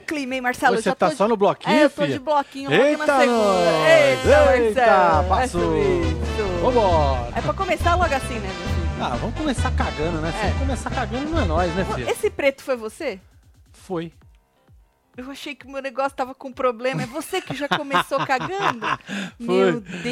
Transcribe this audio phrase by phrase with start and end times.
[0.00, 0.74] clima, hein, Marcelo?
[0.74, 1.30] Hoje você tá tô só de...
[1.30, 3.88] no bloquinho, É, eu tô de bloquinho logo Eita, na segunda.
[3.88, 5.28] Eita, Eita, Marcelo.
[5.28, 5.76] passou!
[5.76, 6.60] É isso.
[6.62, 7.28] Vambora!
[7.36, 8.80] É pra começar logo assim, né, meu filho?
[9.02, 10.32] Ah, vamos começar cagando, né?
[10.38, 10.50] Se É.
[10.58, 12.08] começar cagando, não é nós, né, filho?
[12.10, 13.18] Esse preto foi você?
[13.72, 14.12] Foi.
[15.16, 17.02] Eu achei que meu negócio tava com problema.
[17.02, 18.86] É você que já começou cagando?
[19.38, 20.04] Meu Deus.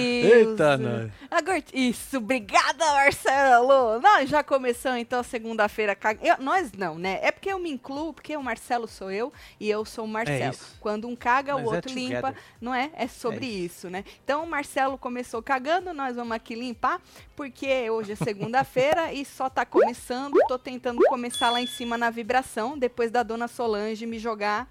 [0.50, 1.10] Eita, nós.
[1.30, 4.00] Agora, isso, obrigada, Marcelo.
[4.00, 5.94] Nós já começamos, então, segunda-feira.
[5.94, 7.20] cag- eu- Nós não, né?
[7.22, 10.52] É porque eu me incluo, porque o Marcelo sou eu e eu sou o Marcelo.
[10.52, 10.76] isso.
[10.80, 12.42] Quando um caga, Mas o é outro limpa, together.
[12.60, 12.90] não é?
[12.94, 13.88] É sobre É isso.
[13.88, 14.04] né?
[14.24, 17.00] Então, o Marcelo começou cagando, nós vamos aqui limpar,
[17.36, 20.36] porque hoje é segunda-feira e só tá começando.
[20.48, 24.68] Tô tentando começar lá em cima na vibração, depois da dona Solange me jogar.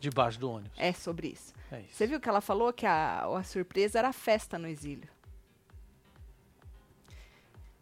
[0.00, 0.72] Debaixo do ônibus.
[0.78, 1.54] É sobre isso.
[1.72, 1.88] É isso.
[1.94, 5.08] Você viu que ela falou que a, a surpresa era a festa no exílio?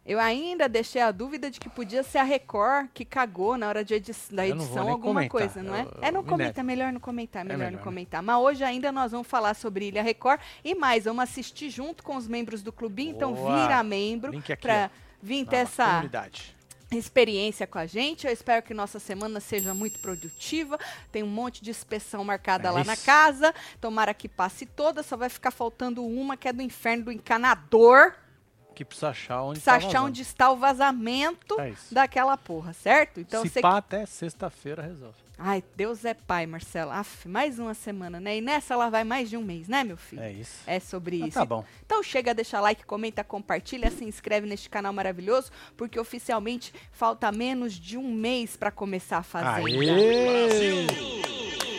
[0.05, 3.83] Eu ainda deixei a dúvida de que podia ser a Record que cagou na hora
[3.83, 5.29] de edi da Eu edição alguma comentar.
[5.31, 5.81] coisa, não é?
[5.81, 8.21] Eu- é, não eu me comenta, é melhor não comentar, é melhor, melhor, não comentar.
[8.21, 12.15] Mas hoje ainda nós vamos falar sobre Ilha Record e mais, vamos assistir junto com
[12.17, 14.91] os membros do clubinho, então vira membro pra
[15.23, 16.55] vir ter essa comunidade.
[16.91, 18.27] Experiência com a gente.
[18.27, 20.79] Eu espero que nossa semana seja muito produtiva.
[21.11, 23.05] Tem um monte de inspeção marcada É lá na isso.
[23.05, 23.53] casa.
[23.81, 25.03] Tomara que passe toda.
[25.03, 28.13] Só vai ficar faltando uma, que é do inferno do encanador.
[28.75, 33.19] Que precisa achar onde Precisa tá achar onde está o vazamento É daquela porra, certo?
[33.19, 33.61] Então Se você.
[33.61, 35.15] pá, até sexta-feira resolve.
[35.37, 36.91] Ai, Deus é pai, Marcelo.
[36.91, 38.37] Aff, mais uma semana, né?
[38.37, 40.21] E nessa ela vai mais de um mês, né, meu filho?
[40.21, 40.59] É isso.
[40.65, 41.33] É sobre Ah, isso.
[41.37, 41.65] tá bom.
[41.85, 47.73] Então chega, deixa like, comenta, compartilha, se inscreve neste canal maravilhoso, porque oficialmente falta menos
[47.73, 49.67] de um mês para começar a Fazenda.
[49.67, 51.34] Aê!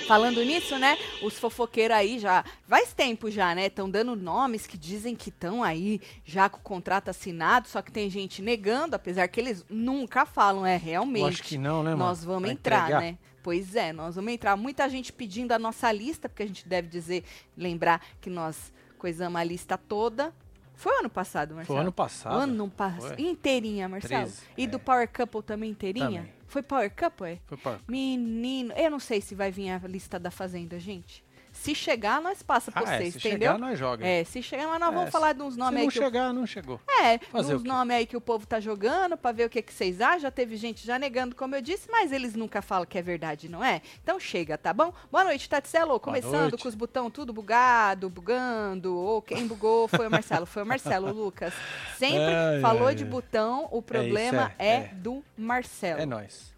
[0.06, 0.97] Falando nisso, né?
[1.21, 3.67] Os fofoqueiros aí já faz tempo já, né?
[3.67, 7.91] Estão dando nomes que dizem que estão aí já com o contrato assinado, só que
[7.91, 11.22] tem gente negando, apesar que eles nunca falam, é realmente.
[11.22, 12.05] Eu acho que não, né, mano?
[12.05, 13.00] Nós vamos Vai entrar, entregar?
[13.00, 13.19] né?
[13.43, 14.56] Pois é, nós vamos entrar.
[14.56, 17.25] Muita gente pedindo a nossa lista, porque a gente deve dizer,
[17.56, 20.33] lembrar que nós coisamos a lista toda.
[20.76, 21.76] Foi ano passado, Marcelo?
[21.76, 22.37] Foi ano passado.
[22.37, 23.19] Ano passado.
[23.19, 24.25] Inteirinha, Marcelo.
[24.26, 24.78] 13, E do é.
[24.78, 26.20] Power Couple também inteirinha?
[26.20, 26.32] Também.
[26.47, 27.38] Foi Power Couple, é?
[27.47, 27.78] Foi pra...
[27.88, 31.25] Menino, eu não sei se vai vir a lista da Fazenda, gente.
[31.56, 33.53] Se chegar, nós passa pra Ah, é, vocês, se entendeu?
[33.53, 34.06] chegar, nós joga.
[34.06, 35.89] É, se chegar, mas nós É, vamos se- falar de uns Se nomes não aí
[35.89, 36.81] que o chegar, não chegou.
[37.03, 39.72] é, Fazer uns nomes aí que o povo tá jogando pra ver o que, que
[39.72, 40.21] vocês acham.
[40.21, 43.49] Já teve gente já negando, como eu disse, mas eles nunca falam que é verdade,
[43.49, 43.81] não é?
[44.03, 44.93] Então chega, tá bom?
[45.11, 45.99] Boa noite, Tatselo.
[45.99, 46.62] Começando noite.
[46.62, 48.97] com os botão tudo bugado, bugando.
[48.97, 50.47] Ou quem bugou foi o Marcelo.
[50.47, 51.53] Foi o Marcelo, Lucas.
[51.99, 54.91] Sempre Ai, falou ai, de botão, o problema é, é, é.
[54.95, 56.00] do Marcelo.
[56.00, 56.55] É nóis.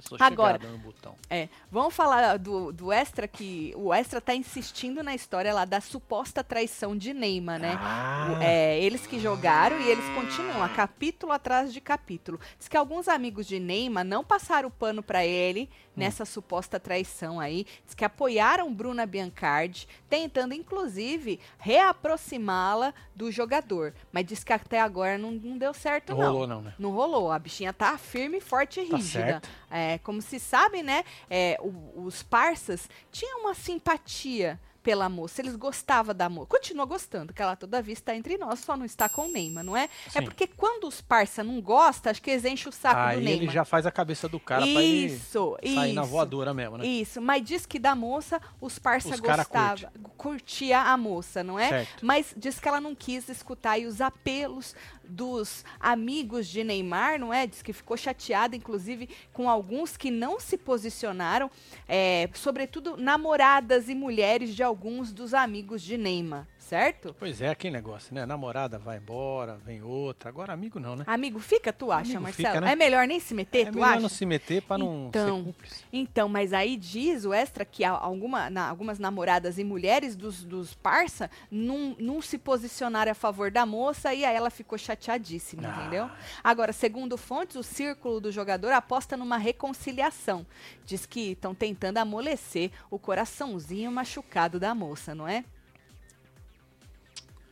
[0.00, 1.14] Eu sou Agora- no botão.
[1.28, 5.80] É, vamos falar do, do Extra, que o Extra tá insistindo na história lá da
[5.80, 7.76] suposta traição de Neymar, né?
[7.80, 12.40] Ah, O- É, eles que jogaram e eles continuam, a capítulo atrás de capítulo.
[12.58, 17.38] Diz que alguns amigos de Neymar não passaram o pano pra ele nessa suposta traição
[17.40, 17.66] aí.
[17.84, 23.92] Diz que apoiaram Bruna Biancardi, tentando inclusive reaproximá-la do jogador.
[24.12, 26.26] Mas diz que até agora não, não deu certo, não não.
[26.32, 26.74] rolou não, né?
[26.78, 27.30] Não rolou.
[27.30, 29.24] A bichinha tá firme, forte e Tá rígida.
[29.24, 29.48] certo.
[29.70, 31.04] É, como se sabe, né?
[31.28, 35.40] é, o- os parças tinham uma simpatia pela moça.
[35.40, 36.46] Eles gostavam da moça.
[36.48, 39.76] Continua gostando, que ela todavia está entre nós, só não está com o Neymar, não
[39.76, 39.88] é?
[40.08, 40.24] É Sim.
[40.24, 43.42] porque quando os parça não gostam, acho que eles enchem o saco do Aí Neymar.
[43.44, 46.10] ele já faz a cabeça do cara pra ele isso, sair na isso.
[46.10, 46.86] voadora mesmo, né?
[46.86, 51.58] Isso, mas diz que da moça os parça Os cara gostavam, curtia a moça, não
[51.58, 51.68] é?
[51.68, 52.06] Certo.
[52.06, 54.74] Mas diz que ela não quis escutar aí os apelos
[55.04, 57.46] dos amigos de Neymar, não é?
[57.46, 61.50] Diz que ficou chateada, inclusive, com alguns que não se posicionaram,
[61.88, 67.14] é, sobretudo namoradas e mulheres de alguns dos amigos de Neymar, certo?
[67.18, 68.24] Pois é, aquele negócio, né?
[68.24, 70.28] Namorada vai embora, vem outra.
[70.28, 71.02] Agora amigo não, né?
[71.06, 72.48] Amigo, fica, tu acha, Amigo Marcelo?
[72.48, 72.72] fica, né?
[72.72, 74.00] É melhor nem se meter, é tu melhor acha?
[74.00, 75.84] não se meter pra não Então, ser cúmplice.
[75.92, 80.72] Então, mas aí diz o extra que alguma, na- algumas namoradas e mulheres dos, dos
[80.72, 85.80] parça não, não se posicionaram a favor da moça e aí ela ficou chateadíssima, Ah.
[85.80, 86.10] entendeu?
[86.44, 90.46] Agora, segundo fontes, o círculo do jogador aposta numa reconciliação.
[90.86, 95.44] Diz que estão tentando amolecer o coraçãozinho machucado da moça, não é?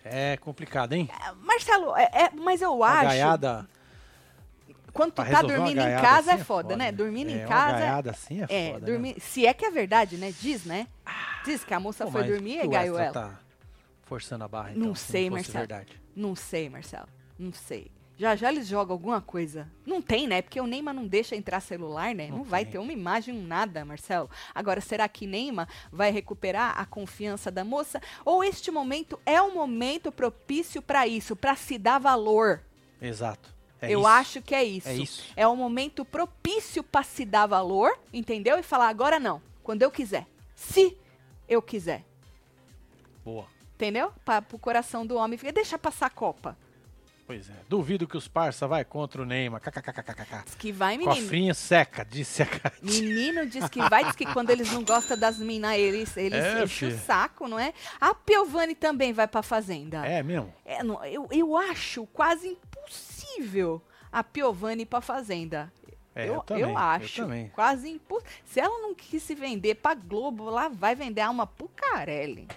[0.04, 1.08] É complicado, hein?
[1.12, 3.04] É, Marcelo, é, é- mas eu Uma acho.
[3.08, 3.68] gaiada.
[4.92, 6.90] Quando tu tá uma dormindo em casa assim é foda, né?
[6.90, 7.72] Dormindo É, em uma casa.
[7.78, 9.14] gaiada assim é É, foda, dormir.
[9.14, 9.20] né?
[9.20, 10.32] Se é que é verdade, né?
[10.40, 10.86] Diz, né?
[11.44, 13.12] Diz que a moça Pô, foi dormir e gaiou ela.
[13.12, 13.38] tá
[14.04, 15.58] forçando a barra, Não então, se sei, fosse Marcelo.
[15.58, 16.02] verdade.
[16.16, 17.08] Não sei, Marcelo.
[17.38, 17.90] Não sei.
[18.18, 19.70] Já já eles jogam alguma coisa.
[19.86, 20.42] Não tem, né?
[20.42, 22.26] Porque o Neymar não deixa entrar celular, né?
[22.26, 24.28] Não, Não vai ter uma imagem, um nada, Marcelo.
[24.52, 28.02] Agora, será que Neymar vai recuperar a confiança da moça?
[28.24, 32.60] Ou este momento é um momento propício para isso, para se dar valor?
[33.00, 33.54] Exato.
[33.80, 34.08] É Eu isso.
[34.08, 34.88] acho que é isso.
[34.88, 35.24] É isso.
[35.36, 38.58] É um momento propício para se dar valor, entendeu?
[38.58, 40.26] E falar agora não, quando eu quiser.
[40.56, 40.96] Se
[41.48, 42.04] eu quiser.
[43.24, 43.46] Boa.
[43.76, 44.12] Entendeu?
[44.24, 45.38] Para o coração do homem.
[45.54, 46.58] Deixa passar a Copa.
[47.28, 47.52] Pois é.
[47.68, 49.60] Duvido que os parça vai contra o Neymar.
[49.60, 50.44] KKKKK.
[50.46, 51.14] Diz que vai, menino.
[51.14, 52.80] Cofrinho seca, disse a Cátia.
[52.82, 56.64] Menino diz que vai, diz que quando eles não gostam das minas, eles, eles é,
[56.64, 57.74] enchem o saco, não é?
[58.00, 60.06] A Piovani também vai pra fazenda.
[60.06, 60.54] É mesmo?
[60.64, 65.70] É, não, eu, eu acho quase impossível a Piovani ir pra fazenda.
[66.14, 67.20] É, eu, eu, também, eu acho.
[67.20, 68.32] Eu quase impossível.
[68.46, 72.48] Se ela não quis se vender pra Globo, lá vai vender alma pro Carelli.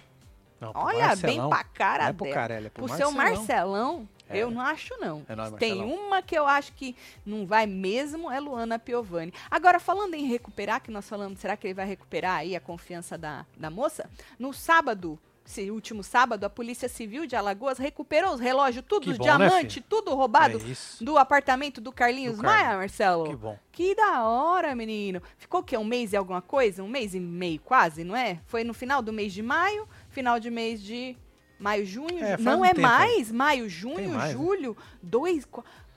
[0.62, 2.36] Não, Olha, Marcelão, bem pra cara não é pro dela.
[2.36, 3.12] Carelli, é pro, pro Marcelão.
[3.12, 4.38] seu Marcelão, é.
[4.38, 5.24] Eu não acho, não.
[5.28, 9.32] É nóis, Tem uma que eu acho que não vai mesmo, é Luana Piovani.
[9.50, 13.18] Agora, falando em recuperar, que nós falamos, será que ele vai recuperar aí a confiança
[13.18, 14.08] da, da moça?
[14.38, 19.18] No sábado, esse último sábado, a Polícia Civil de Alagoas recuperou os relógios, tudo, os
[19.18, 23.28] diamantes, né, tudo roubado é do apartamento do Carlinhos do Maia, Marcelo.
[23.28, 23.58] Que bom.
[23.72, 25.20] Que da hora, menino.
[25.36, 25.76] Ficou o quê?
[25.76, 26.82] Um mês e alguma coisa?
[26.82, 28.40] Um mês e meio quase, não é?
[28.46, 31.16] Foi no final do mês de maio, final de mês de
[31.62, 32.24] Maio, junho.
[32.24, 32.80] É, não um é tempo.
[32.80, 33.30] mais.
[33.30, 34.32] Maio, junho, mais, né?
[34.32, 34.76] julho.
[34.76, 34.98] Né?
[35.00, 35.46] Dois.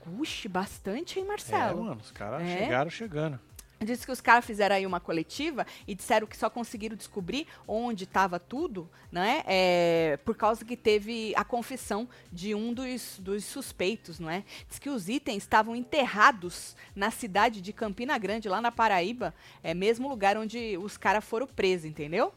[0.04, 1.80] Puxa, bastante, hein, Marcelo?
[1.80, 2.58] É, mano, os caras é.
[2.58, 3.40] chegaram chegando.
[3.84, 8.04] Disse que os caras fizeram aí uma coletiva e disseram que só conseguiram descobrir onde
[8.04, 9.42] estava tudo, né?
[9.44, 14.44] É, por causa que teve a confissão de um dos, dos suspeitos, não é?
[14.68, 19.74] Diz que os itens estavam enterrados na cidade de Campina Grande, lá na Paraíba, é
[19.74, 22.32] mesmo lugar onde os caras foram presos, entendeu?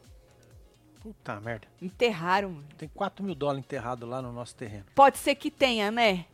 [1.09, 1.67] Puta merda.
[1.81, 2.63] Enterraram.
[2.77, 4.85] Tem 4 mil dólares enterrado lá no nosso terreno.
[4.93, 6.25] Pode ser que tenha, né?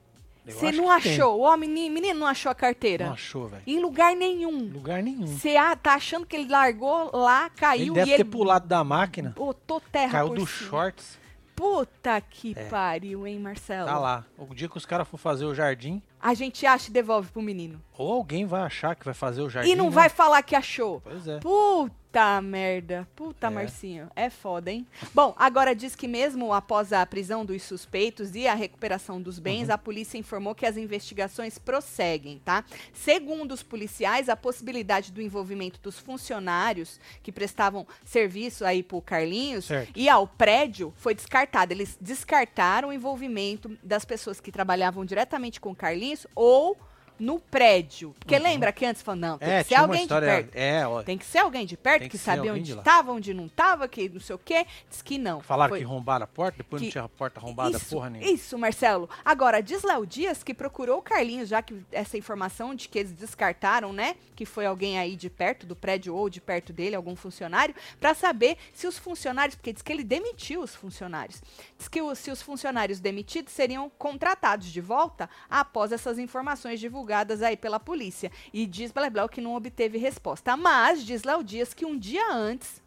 [0.46, 1.42] Você não achou?
[1.42, 3.06] O menino, menino não achou a carteira?
[3.06, 3.64] Não achou, velho.
[3.66, 4.70] Em lugar nenhum.
[4.70, 5.26] Lugar nenhum.
[5.28, 9.34] Você tá achando que ele largou lá, caiu ele deve e ter pulado da máquina.
[9.34, 10.70] Botou terra Caiu dos cima.
[10.70, 11.18] shorts.
[11.56, 12.66] Puta que é.
[12.66, 13.88] pariu, hein, Marcelo?
[13.88, 14.26] Tá lá.
[14.38, 16.04] O dia que os caras for fazer o jardim.
[16.26, 17.80] A gente acha e devolve pro menino.
[17.96, 19.70] Ou alguém vai achar que vai fazer o jardim.
[19.70, 19.92] E não né?
[19.92, 21.00] vai falar que achou.
[21.02, 21.40] Pois é.
[21.40, 23.08] Puta merda.
[23.16, 23.50] Puta, é.
[23.50, 24.10] Marcinho.
[24.16, 24.88] É foda, hein?
[25.14, 29.68] Bom, agora diz que mesmo após a prisão dos suspeitos e a recuperação dos bens,
[29.68, 29.76] uhum.
[29.76, 32.66] a polícia informou que as investigações prosseguem, tá?
[32.92, 39.66] Segundo os policiais, a possibilidade do envolvimento dos funcionários que prestavam serviço aí pro Carlinhos
[39.66, 39.92] certo.
[39.96, 41.72] e ao prédio foi descartada.
[41.72, 46.78] Eles descartaram o envolvimento das pessoas que trabalhavam diretamente com o Carlinhos ou
[47.20, 48.14] no prédio.
[48.20, 48.44] Porque uhum.
[48.44, 50.56] lembra que antes falou, não, tem é, que ser alguém história, de perto.
[50.56, 53.46] É, ó, tem que ser alguém de perto que, que sabia onde estava, onde não
[53.46, 54.66] estava, que não sei o quê.
[54.90, 55.42] Diz que não.
[55.42, 55.80] Falaram Foi...
[55.80, 56.88] que arrombaram a porta, depois que...
[56.88, 58.32] não tinha a porta arrombada, isso, porra nenhuma.
[58.32, 59.10] Isso, Marcelo.
[59.24, 63.12] Agora, diz Léo Dias que procurou o Carlinhos, já que essa informação de que eles
[63.14, 64.16] descartaram, né?
[64.36, 68.14] Que foi alguém aí de perto do prédio ou de perto dele, algum funcionário, para
[68.14, 71.42] saber se os funcionários, porque diz que ele demitiu os funcionários.
[71.78, 77.05] Diz que se os funcionários demitidos seriam contratados de volta após essas informações divulgadas
[77.42, 78.32] aí pela polícia.
[78.54, 80.56] E diz Blebleu que não obteve resposta.
[80.56, 82.84] Mas diz Léo Dias que um dia antes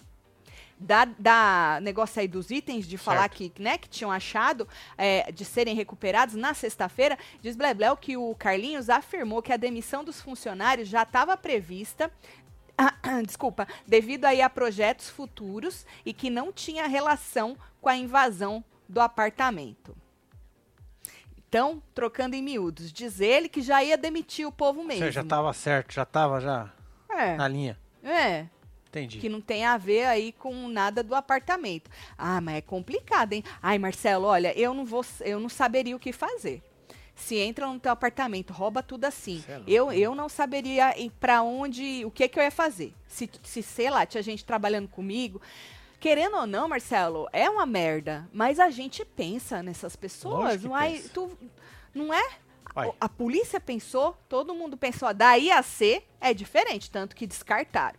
[0.79, 5.45] da, da, negócio aí dos itens, de falar que, né, que tinham achado, é, de
[5.45, 10.88] serem recuperados na sexta-feira, diz Blebleu que o Carlinhos afirmou que a demissão dos funcionários
[10.88, 12.11] já estava prevista.
[13.26, 19.00] desculpa, devido aí a projetos futuros e que não tinha relação com a invasão do
[19.00, 19.97] apartamento.
[21.49, 25.07] Então, trocando em miúdos, diz ele que já ia demitir o povo mesmo.
[25.07, 26.71] Você já estava certo, já estava já
[27.09, 27.37] é.
[27.37, 27.78] na linha.
[28.05, 28.47] É.
[28.88, 29.19] Entendi.
[29.19, 31.90] Que não tem a ver aí com nada do apartamento.
[32.17, 33.45] Ah, mas é complicado, hein?
[33.62, 36.62] Ai, Marcelo, olha, eu não vou, eu não saberia o que fazer.
[37.14, 39.43] Se entra no teu apartamento, rouba tudo assim.
[39.49, 42.95] É eu, eu não saberia para onde, o que que eu ia fazer.
[43.07, 45.40] Se, se sei lá, tinha gente trabalhando comigo,
[46.00, 48.28] Querendo ou não, Marcelo, é uma merda.
[48.33, 50.62] Mas a gente pensa nessas pessoas.
[50.62, 51.37] Não, é, tu,
[51.95, 52.25] não é?
[53.00, 55.12] A polícia pensou, todo mundo pensou.
[55.12, 57.99] Daí a ser é diferente, tanto que descartaram.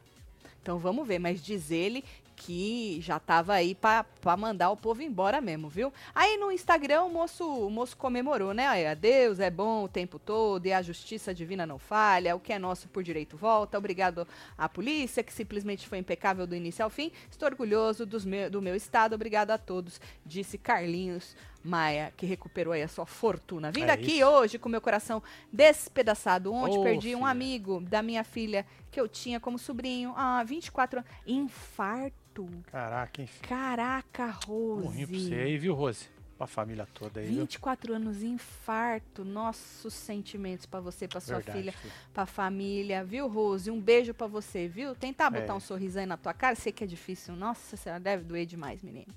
[0.62, 2.04] Então vamos ver, mas diz ele
[2.40, 5.92] que já tava aí para mandar o povo embora mesmo, viu?
[6.16, 8.66] Aí no Instagram o moço, o moço comemorou, né?
[8.66, 12.54] Aí, Deus é bom o tempo todo e a justiça divina não falha, o que
[12.54, 13.78] é nosso por direito volta.
[13.78, 14.26] Obrigado
[14.58, 17.12] à polícia, que simplesmente foi impecável do início ao fim.
[17.30, 19.14] Estou orgulhoso dos meu, do meu estado.
[19.14, 23.72] Obrigado a todos, disse Carlinhos Maia, que recuperou aí a sua fortuna.
[23.72, 24.26] Vindo é aqui isso.
[24.26, 26.54] hoje com meu coração despedaçado.
[26.54, 27.18] Ontem oh, perdi filha.
[27.18, 30.14] um amigo da minha filha que eu tinha como sobrinho.
[30.16, 31.12] Ah, 24 anos.
[31.26, 32.50] Infarto.
[32.72, 33.42] Caraca, enfim.
[33.42, 34.86] Caraca, Rose.
[34.86, 36.08] Morri pra você aí, viu, Rose?
[36.38, 37.28] Pra família toda aí.
[37.28, 37.96] 24 viu?
[37.98, 39.26] anos, infarto.
[39.26, 41.94] Nossos sentimentos para você, para sua Verdade, filha, filho.
[42.14, 43.04] pra família.
[43.04, 43.70] Viu, Rose?
[43.70, 44.96] Um beijo para você, viu?
[44.96, 45.56] Tentar botar é.
[45.56, 46.56] um sorriso aí na tua cara.
[46.56, 47.36] Sei que é difícil.
[47.36, 49.14] Nossa senhora, deve doer demais, menino.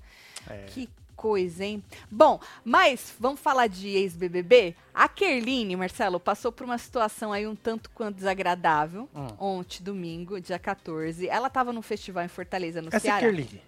[0.49, 0.65] É.
[0.65, 1.83] Que coisa, hein?
[2.09, 4.75] Bom, mas vamos falar de ex-BBB?
[4.93, 9.27] A Kerline, Marcelo, passou por uma situação aí um tanto quanto desagradável hum.
[9.39, 11.27] ontem, domingo, dia 14.
[11.27, 13.17] Ela estava no festival em Fortaleza, no Essa Ceará.
[13.17, 13.61] É Kerline.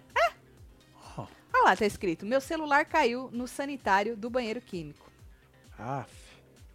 [1.56, 5.10] Olha lá, tá escrito: meu celular caiu no sanitário do banheiro químico.
[5.78, 6.26] Aff.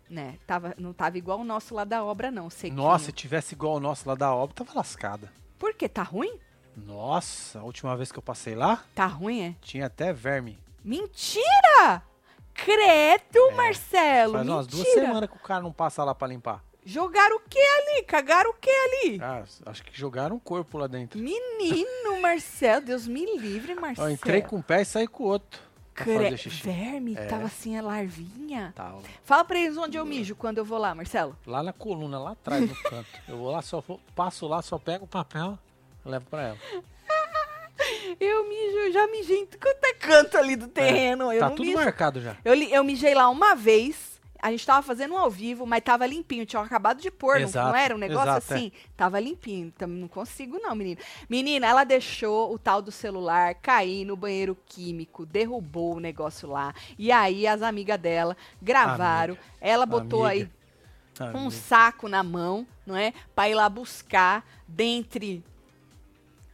[0.10, 2.50] Né, tava, não tava igual o nosso lá da obra, não.
[2.50, 2.76] Sequinho.
[2.76, 5.32] Nossa, se tivesse igual o nosso lá da obra, tava lascada.
[5.58, 5.88] Por quê?
[5.88, 6.38] Tá ruim?
[6.76, 8.84] Nossa, a última vez que eu passei lá.
[8.96, 9.56] Tá ruim, é?
[9.62, 10.58] Tinha até verme.
[10.84, 12.02] Mentira!
[12.54, 14.34] Credo, é, Marcelo!
[14.34, 14.56] Faz mentira.
[14.56, 16.64] umas duas semanas que o cara não passa lá pra limpar.
[16.84, 18.04] Jogaram o que ali?
[18.04, 19.20] Cagaram o que ali?
[19.22, 21.20] Ah, acho que jogaram um corpo lá dentro.
[21.20, 24.08] Menino, Marcelo, Deus me livre, Marcelo.
[24.08, 25.62] Eu entrei com um pé e saí com o outro.
[25.94, 26.36] Cre...
[26.64, 27.16] Verme?
[27.16, 27.26] É.
[27.26, 28.74] Tava assim a larvinha?
[28.76, 29.02] Tava.
[29.24, 31.38] Fala pra eles onde eu mijo quando eu vou lá, Marcelo.
[31.46, 33.10] Lá na coluna, lá atrás no canto.
[33.28, 35.60] eu vou lá, só vou, passo lá, só pego o papel,
[36.06, 36.58] levo pra ela.
[38.20, 41.32] Eu mijo, eu já mijei em tudo é canto ali do é, terreno.
[41.32, 41.78] É, tá tudo mijo.
[41.78, 42.38] marcado já.
[42.46, 46.06] Eu, eu mijei lá uma vez a gente tava fazendo um ao vivo, mas tava
[46.08, 46.46] limpinho.
[46.46, 48.72] Tinha acabado de pôr, não, não, era um negócio exato, assim?
[48.74, 48.90] É.
[48.98, 49.68] Tava limpinho.
[49.68, 51.00] Então, não consigo, não, menina.
[51.30, 56.74] Menina, ela deixou o tal do celular cair no banheiro químico, derrubou o negócio lá.
[56.98, 59.36] E aí as amigas dela gravaram.
[59.36, 59.48] Amiga.
[59.62, 60.50] Ela botou Amiga.
[61.22, 63.14] aí um saco na mão, não é?
[63.36, 65.44] Pra ir lá buscar dentre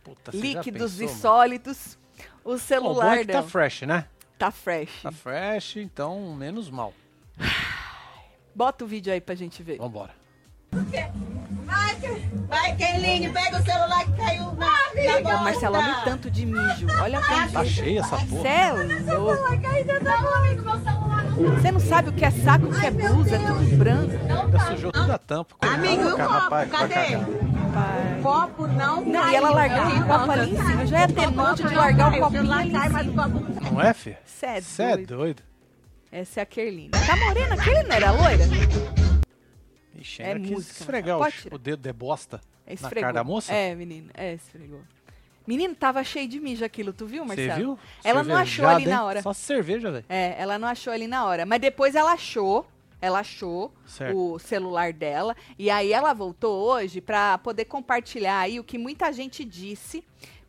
[0.08, 2.00] Puta, líquidos pensou, e sólidos
[2.42, 3.44] o celular oh, é dela.
[3.44, 4.06] Tá fresh, né?
[4.40, 5.02] Tá fresh.
[5.04, 6.94] Tá fresh, então menos mal.
[8.56, 9.78] Bota o vídeo aí pra gente ver.
[9.80, 10.16] Vambora.
[10.72, 11.96] Vai,
[12.48, 16.88] vai, Keline, pega o celular que caiu na, na Marcelo, olha o tanto de mijo.
[17.02, 18.42] Olha o tanto Tá cheia essa porra.
[18.44, 18.76] Céu,
[21.38, 24.14] Você não sabe o que é saco, o que é blusa, é tudo branco.
[24.28, 25.56] Ainda sujou toda a tampa.
[25.62, 26.96] Amigo, o copo, rapaz, cadê?
[28.24, 30.86] Copo não Não, e ela largou o copo ali em cima.
[30.88, 33.04] Já ia ter monte de largar o copinho ali em cima.
[33.72, 34.18] Não é, filho?
[34.26, 35.44] Cê é doido.
[36.12, 36.90] Essa é a Kerline.
[36.90, 37.54] Tá morena?
[37.54, 38.46] Aquele não era loira?
[39.96, 40.80] Ixi, é música.
[40.80, 43.54] esfregar o, o, dedo de bosta é na cara da moça?
[43.54, 44.10] É, menino.
[44.14, 44.82] É, esfregou.
[45.48, 47.50] Menino, tava cheio de mijo aquilo, tu viu, Marcelo?
[47.50, 47.80] Você viu?
[48.04, 49.22] Ela não achou ali na hora.
[49.22, 50.06] Só cerveja, velho.
[50.10, 51.46] É, ela não achou ali na hora.
[51.46, 52.68] Mas depois ela achou,
[53.02, 54.34] ela achou certo.
[54.34, 55.38] o celular dela.
[55.58, 60.04] E aí ela voltou hoje pra poder compartilhar aí o que muita gente disse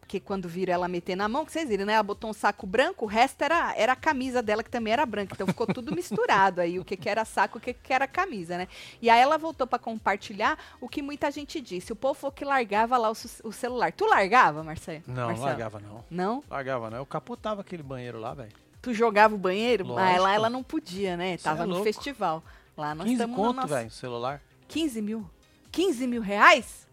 [0.09, 1.93] porque quando viram ela meter na mão, que vocês viram, né?
[1.93, 5.05] Ela botou um saco branco, o resto era, era a camisa dela, que também era
[5.05, 5.35] branca.
[5.35, 8.57] Então ficou tudo misturado aí, o que, que era saco, o que, que era camisa,
[8.57, 8.69] né?
[9.03, 11.93] E aí ela voltou para compartilhar o que muita gente disse.
[11.93, 13.13] O povo falou que largava lá o,
[13.45, 13.93] o celular.
[13.93, 15.03] Tu largava, Marcelo?
[15.07, 15.47] Não, Marcelo?
[15.47, 16.05] largava não.
[16.11, 16.45] Não?
[16.49, 16.97] Largava não.
[16.97, 18.53] Eu capotava aquele banheiro lá, velho.
[18.81, 19.89] Tu jogava o banheiro?
[19.89, 20.17] Lógico.
[20.17, 21.37] Ah, lá ela não podia, né?
[21.37, 22.43] Tava é no festival.
[22.75, 23.75] Lá nós 15 conto, nossa...
[23.75, 24.41] velho, celular.
[24.69, 25.31] 15 mil?
[25.71, 26.89] 15 mil reais?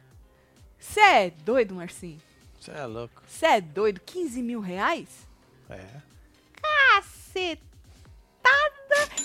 [0.77, 2.24] Você é doido, Marcinho?
[2.65, 3.21] Você é louco.
[3.27, 4.01] Você é doido?
[4.03, 5.07] 15 mil reais?
[5.69, 5.85] É.
[7.03, 7.69] Cacetada!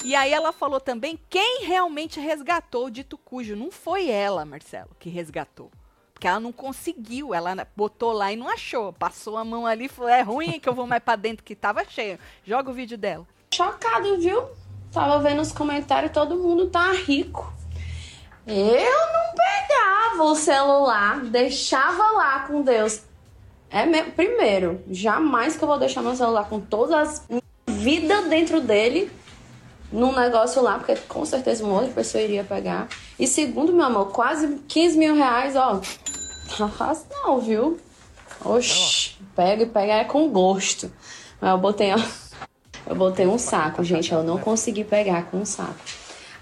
[0.04, 3.56] E aí ela falou também quem realmente resgatou o dito cujo.
[3.56, 5.70] Não foi ela, Marcelo, que resgatou.
[6.12, 8.92] Porque ela não conseguiu, ela botou lá e não achou.
[8.92, 11.56] Passou a mão ali e falou: é ruim que eu vou mais pra dentro que
[11.56, 12.18] tava cheio.
[12.44, 13.26] Joga o vídeo dela.
[13.54, 14.50] Chocado, viu?
[14.92, 17.50] Tava vendo os comentários, todo mundo tá rico.
[18.46, 23.08] Eu não pegava o celular, deixava lá com Deus.
[23.70, 24.12] É mesmo.
[24.12, 27.28] Primeiro, jamais que eu vou deixar meu celular com todas as
[27.66, 29.10] vida dentro dele
[29.92, 32.88] num negócio lá, porque com certeza uma outra pessoa iria pegar.
[33.18, 35.80] E segundo, meu amor, quase 15 mil reais, ó.
[36.56, 37.78] Tá fácil não, viu?
[38.44, 40.90] Oxi, pega e pega é com gosto.
[41.40, 41.98] Mas eu botei, ó,
[42.86, 44.12] eu botei um saco, gente.
[44.12, 45.78] Eu não consegui pegar com um saco.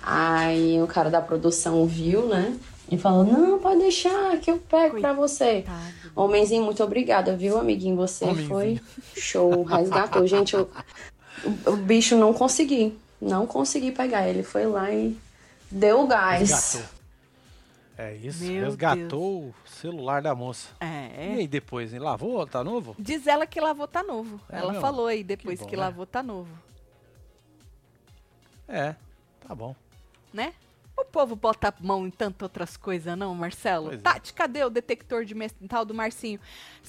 [0.02, 2.56] Aí o cara da produção viu, né?
[2.90, 5.64] E falou: Não, pode deixar que eu pego pra você.
[6.18, 7.94] Homenzinho, muito obrigada, viu, amiguinho?
[7.94, 8.48] Você Homenzinho.
[8.48, 8.80] foi
[9.16, 10.26] show, resgatou.
[10.26, 10.68] Gente, eu,
[11.64, 12.98] o, bicho não consegui.
[13.20, 14.26] Não consegui pegar.
[14.26, 15.16] Ele foi lá e
[15.70, 16.40] deu gás.
[16.50, 16.98] Resgatou.
[17.96, 19.54] É isso, Meu resgatou Deus.
[19.64, 20.70] o celular da moça.
[20.80, 21.34] É.
[21.34, 22.00] E aí depois, hein?
[22.00, 22.44] lavou?
[22.48, 22.96] Tá novo?
[22.98, 24.40] Diz ela que lavou, tá novo.
[24.50, 25.82] É ela falou aí depois que, bom, que né?
[25.82, 26.50] lavou, tá novo.
[28.68, 28.96] É,
[29.46, 29.75] tá bom.
[30.32, 30.52] Né?
[31.08, 33.86] O povo bota a mão em tantas outras coisas, não, Marcelo?
[33.86, 34.02] Pois é.
[34.02, 34.34] Tati, é.
[34.34, 36.38] cadê o detector de metal do Marcinho?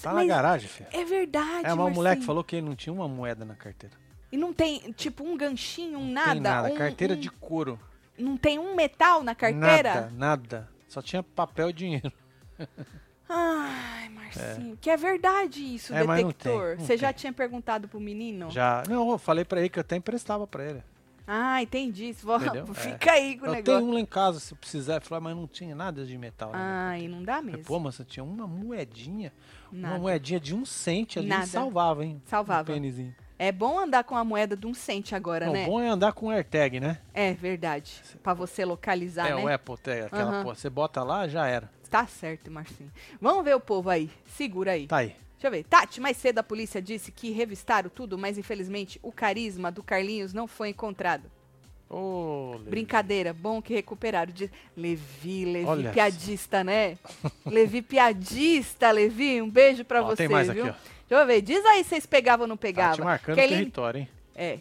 [0.01, 0.89] Tá Mas na garagem, filho.
[0.91, 3.95] É verdade, É, uma mulher que falou que não tinha uma moeda na carteira.
[4.29, 6.33] E não tem, tipo, um ganchinho, um nada?
[6.33, 7.17] Tem nada, um, carteira um...
[7.19, 7.79] de couro.
[8.17, 9.93] Não tem um metal na carteira?
[9.93, 10.69] Nada, nada.
[10.89, 12.11] Só tinha papel e dinheiro.
[13.29, 16.77] Ai, Marcinho, que é verdade isso, É, mas não tem, detector.
[16.77, 17.19] não Você já tem.
[17.21, 18.51] tinha perguntado pro menino?
[18.51, 18.83] Já.
[18.89, 20.83] Não, eu falei pra ele que eu até emprestava pra ele.
[21.31, 22.11] Ah, entendi.
[22.23, 22.65] Vó, Entendeu?
[22.73, 23.79] Fica aí com o Eu negócio.
[23.79, 24.95] tenho um lá em casa, se precisar.
[24.95, 26.51] Eu falei, mas não tinha nada de metal.
[26.51, 26.57] né?
[26.59, 27.63] Ah, e não dá Eu mesmo.
[27.65, 29.31] Pô, mas você tinha uma moedinha.
[29.71, 29.93] Nada.
[29.93, 31.45] Uma moedinha de um cente ali Nada.
[31.45, 32.19] salvava, hein?
[32.25, 32.71] Salvava.
[32.71, 33.15] Um pênisinho.
[33.37, 35.65] É bom andar com a moeda de um cente agora, Não, né?
[35.65, 36.99] bom é andar com AirTag, né?
[37.13, 38.01] É verdade.
[38.23, 39.41] Pra você localizar, é, né?
[39.43, 40.43] o Apple Tag, aquela Aham.
[40.43, 40.55] porra.
[40.55, 41.69] Você bota lá, já era.
[41.89, 42.91] Tá certo, Marcinho.
[43.21, 44.09] Vamos ver o povo aí.
[44.25, 44.87] Segura aí.
[44.87, 45.15] Tá aí.
[45.39, 45.63] Deixa eu ver.
[45.63, 50.33] Tati, mais cedo a polícia disse que revistaram tudo, mas infelizmente o carisma do Carlinhos
[50.33, 51.31] não foi encontrado.
[51.91, 52.69] Levi.
[52.69, 54.31] Brincadeira, bom que recuperaram.
[54.31, 56.97] Diz- Levi, Levi, Olha piadista, né?
[57.45, 59.41] Levi, piadista, Levi.
[59.41, 60.65] Um beijo pra Ó, você, tem mais viu?
[60.65, 60.89] aqui, ó.
[61.07, 61.41] Deixa eu ver.
[61.41, 62.95] Diz aí se vocês pegavam ou não Tá pegavam.
[62.97, 64.09] te marcando Kelly- território, hein?
[64.35, 64.59] É.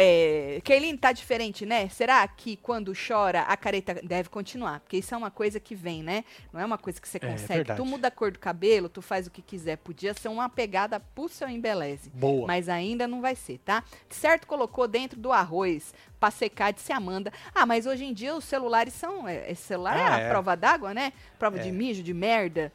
[0.00, 1.88] É, Keilin, tá diferente, né?
[1.88, 4.78] Será que quando chora a careta deve continuar?
[4.78, 6.24] Porque isso é uma coisa que vem, né?
[6.52, 7.54] Não é uma coisa que você É, consegue.
[7.54, 7.80] verdade.
[7.80, 9.76] tu muda a cor do cabelo, tu faz o que quiser.
[9.78, 12.10] Podia ser uma pegada pro seu embeleze.
[12.10, 12.46] Boa.
[12.46, 13.82] Mas ainda não vai ser, tá?
[14.08, 17.32] Certo, colocou dentro do arroz pra secar, disse Amanda.
[17.52, 19.26] Ah, mas hoje em dia os celulares são.
[19.26, 20.28] É, esse celular é Ah, a é.
[20.28, 21.12] prova d'água, né?
[21.40, 21.62] Prova É.
[21.62, 22.72] de mijo, de merda.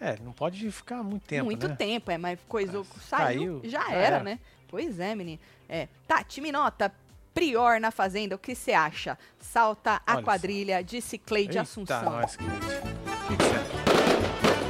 [0.00, 1.74] É, não pode ficar muito tempo, Muito né?
[1.76, 4.22] tempo, é, mas coisou, Ah, saiu, caiu, já já era, era.
[4.24, 4.38] né?
[4.70, 5.40] Pois é, menino.
[5.68, 5.88] É.
[6.06, 6.92] Tati Minota,
[7.34, 9.18] Prior na Fazenda, o que você acha?
[9.38, 10.24] Salta a Olha só.
[10.24, 12.02] quadrilha, disse Cleide Eita, Assunção.
[12.04, 12.44] nós, que...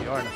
[0.03, 0.31] Pior, né?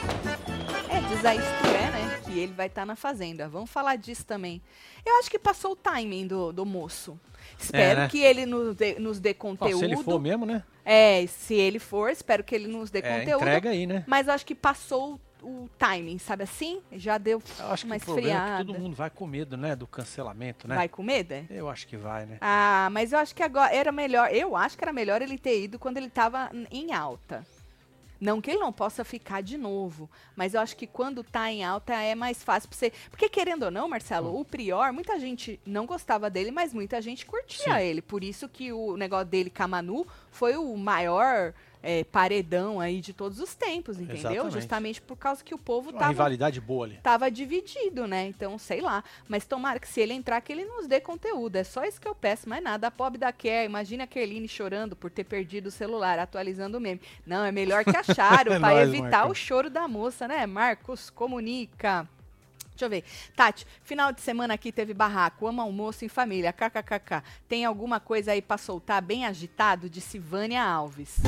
[0.89, 2.21] É, diz a é, né?
[2.25, 3.49] Que ele vai estar na Fazenda.
[3.49, 4.63] Vamos falar disso também.
[5.05, 7.19] Eu acho que passou o timing do, do moço.
[7.59, 8.09] Espero né?
[8.09, 9.79] que ele nos dê, nos dê conteúdo.
[9.79, 10.63] se ele for mesmo, né?
[10.85, 13.43] É, se ele for, espero que ele nos dê É, conteúdo.
[13.43, 14.05] entrega aí, né?
[14.07, 15.21] Mas acho que passou o
[15.79, 16.81] timing, sabe assim?
[16.93, 18.65] Já deu Eu acho que uma o problema é esfriada.
[18.65, 19.77] que todo mundo vai com medo, né?
[19.77, 20.75] Do cancelamento, né?
[20.75, 21.47] Vai com medo, é?
[21.51, 22.39] Eu acho que vai, né?
[22.41, 24.33] Ah, mas eu acho que agora era melhor.
[24.33, 27.45] Eu acho que era melhor ele ter ido quando ele tava em alta.
[28.21, 31.63] Não que ele não possa ficar de novo, mas eu acho que quando tá em
[31.63, 32.93] alta é mais fácil pra você.
[33.11, 37.27] Porque querendo ou não, Marcelo, o Prior, muita gente não gostava dele, mas muita gente
[37.27, 37.83] curtia Sim.
[37.83, 38.01] ele.
[38.01, 41.53] Por isso que o negócio dele com a Manu foi o maior
[41.85, 44.17] é, paredão aí de todos os tempos, entendeu?
[44.33, 44.53] Exatamente.
[44.55, 46.99] Justamente por causa que o povo Uma tava rivalidade boa ali.
[47.03, 48.27] tava dividido, né?
[48.27, 49.05] Então, sei lá.
[49.29, 51.57] Mas tomara que se ele entrar, que ele nos dê conteúdo.
[51.57, 52.87] É só isso que eu peço, mais nada.
[52.87, 56.81] A pobre da Kerr, imagina a Kerline chorando por ter perdido o celular, atualizando o
[56.81, 57.01] meme.
[57.27, 59.31] Não, é melhor que acharam, É pra nóis, evitar Marcos.
[59.33, 60.47] o choro da moça, né?
[60.47, 62.09] Marcos, comunica.
[62.75, 63.05] Deixa eu ver.
[63.37, 67.23] Tati, final de semana aqui teve barraco, ama almoço em família, kkkk.
[67.49, 69.89] Tem alguma coisa aí pra soltar bem agitado?
[69.89, 71.19] De Silvânia Alves.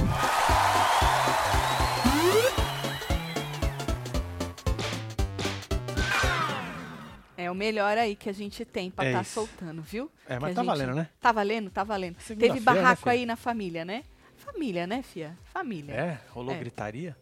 [7.37, 9.33] É o melhor aí que a gente tem pra É estar isso.
[9.35, 10.11] soltando, viu?
[10.27, 11.09] É, Que mas a tá gente- valendo, né?
[11.21, 12.17] Tá valendo, tá valendo.
[12.21, 13.13] Segunda-feira, Teve né, barraco filha?
[13.13, 14.05] aí na família, né?
[14.39, 15.37] Família, né, fia?
[15.53, 15.93] Família.
[15.93, 16.59] É, rolou É.
[16.59, 17.15] gritaria.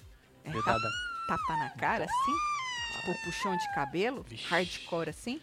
[0.45, 0.89] É, Dedada.
[1.27, 2.54] Tapa na cara, assim?
[3.05, 4.25] Tipo, puxão de cabelo?
[4.29, 4.47] Vixe.
[4.49, 5.41] Hardcore, assim?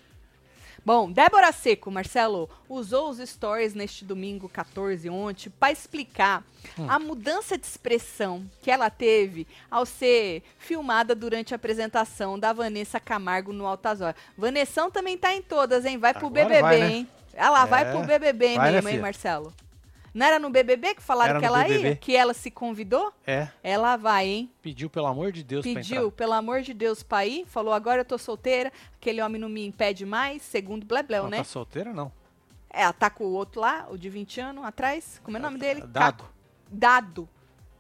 [0.84, 6.44] Bom, Débora Seco, Marcelo, usou os stories neste domingo 14, ontem, para explicar
[6.78, 6.90] Hum.
[6.90, 13.00] a mudança de expressão que ela teve ao ser filmada durante a apresentação da Vanessa
[13.00, 14.16] Camargo no Altas Horas.
[14.36, 16.00] Vanessão também tá em todas, hein?
[16.00, 16.92] Vai pro Agora BBB, vai, né?
[16.92, 17.08] hein?
[17.34, 17.92] Ela vai É.
[17.92, 19.02] pro BBB Vai, né, mesmo, hein, filha?
[19.04, 19.54] Marcelo?
[20.14, 21.96] Não era no BBB que falaram Era que ela ia?
[21.96, 23.14] Que ela se convidou?
[23.26, 24.52] É, Ela vai, hein?
[24.62, 27.46] pediu pelo amor de Deus pra Pediu, pelo amor de Deus, pra ir.
[27.46, 31.38] Falou, agora eu tô solteira, aquele homem não me impede mais, segundo Blebleu, Não né?
[31.38, 32.12] tá solteira, não.
[32.70, 35.20] É, ela tá com o outro lá, o de 20 anos atrás.
[35.24, 35.82] Como é o nome dele?
[35.82, 36.18] Dado.
[36.24, 36.34] Caco.
[36.70, 37.30] Dado.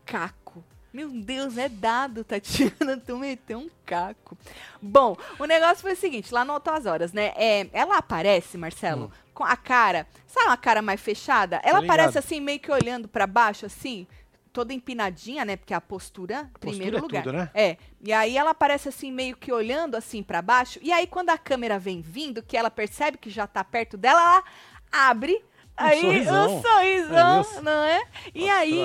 [0.05, 0.63] Caco.
[0.93, 2.97] Meu Deus, é dado, Tatiana.
[2.97, 4.37] Tu meteu um caco.
[4.81, 7.31] Bom, o negócio foi o seguinte, lá no Altas Horas, né?
[7.37, 9.30] É, ela aparece, Marcelo, Hum.
[9.41, 10.05] Com a cara.
[10.27, 11.59] Sabe uma cara mais fechada?
[11.63, 11.99] Ela ligado.
[11.99, 14.07] aparece assim, meio que olhando pra baixo, assim,
[14.53, 15.57] toda empinadinha, né?
[15.57, 17.23] Porque a postura, primeiro é lugar.
[17.23, 17.49] tudo, né?
[17.53, 17.77] É.
[17.99, 20.79] E aí ela aparece assim, meio que olhando assim pra baixo.
[20.83, 24.21] E aí, quando a câmera vem vindo, que ela percebe que já tá perto dela,
[24.21, 24.43] ela
[24.91, 25.33] abre.
[25.79, 26.57] Um aí, sorrisão.
[26.57, 28.01] um sorrisão, É não é?
[28.35, 28.79] E Nossa, aí,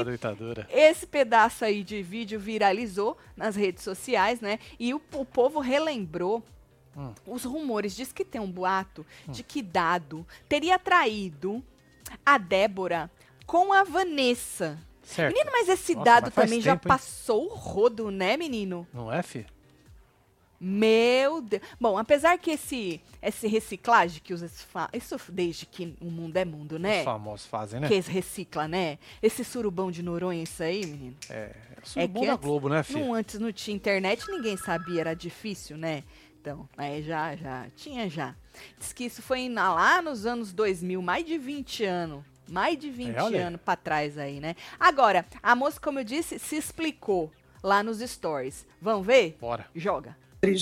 [0.70, 4.58] esse pedaço aí de vídeo viralizou nas redes sociais, né?
[4.80, 6.42] E o, o povo relembrou
[6.96, 7.12] Hum.
[7.26, 7.94] os rumores.
[7.94, 11.62] Diz que tem um boato de que Dado teria traído
[12.24, 13.10] a Débora
[13.46, 14.78] com a Vanessa.
[15.02, 15.32] Certo.
[15.34, 16.88] Menino, mas esse Nossa, dado mas também já tempo, hein?
[16.88, 18.86] passou o rodo, né, menino?
[18.92, 19.46] Não é, fi?
[20.58, 21.62] Meu Deus.
[21.78, 26.46] Bom, apesar que esse, esse reciclagem que os fa- isso desde que o mundo é
[26.46, 27.00] mundo, né?
[27.00, 27.86] Os famosos fazem, né?
[27.88, 28.98] Que eles recicla, né?
[29.22, 31.14] Esse surubão de Noronha, isso aí, menino.
[31.28, 31.54] É,
[31.96, 32.94] é bom que da antes- Globo, né, fi?
[32.94, 36.02] Não, antes não tinha internet, ninguém sabia, era difícil, né?
[36.46, 38.32] Então, aí já, já, tinha já.
[38.78, 42.22] Diz que isso foi na- lá nos anos 2000, mais de 20 anos.
[42.48, 44.54] Mais de 20 É, anos pra trás aí, né?
[44.78, 48.64] Agora, a moça, como eu disse, se explicou lá nos stories.
[48.80, 49.36] Vamos ver?
[49.40, 49.66] Bora.
[49.74, 50.16] Joga.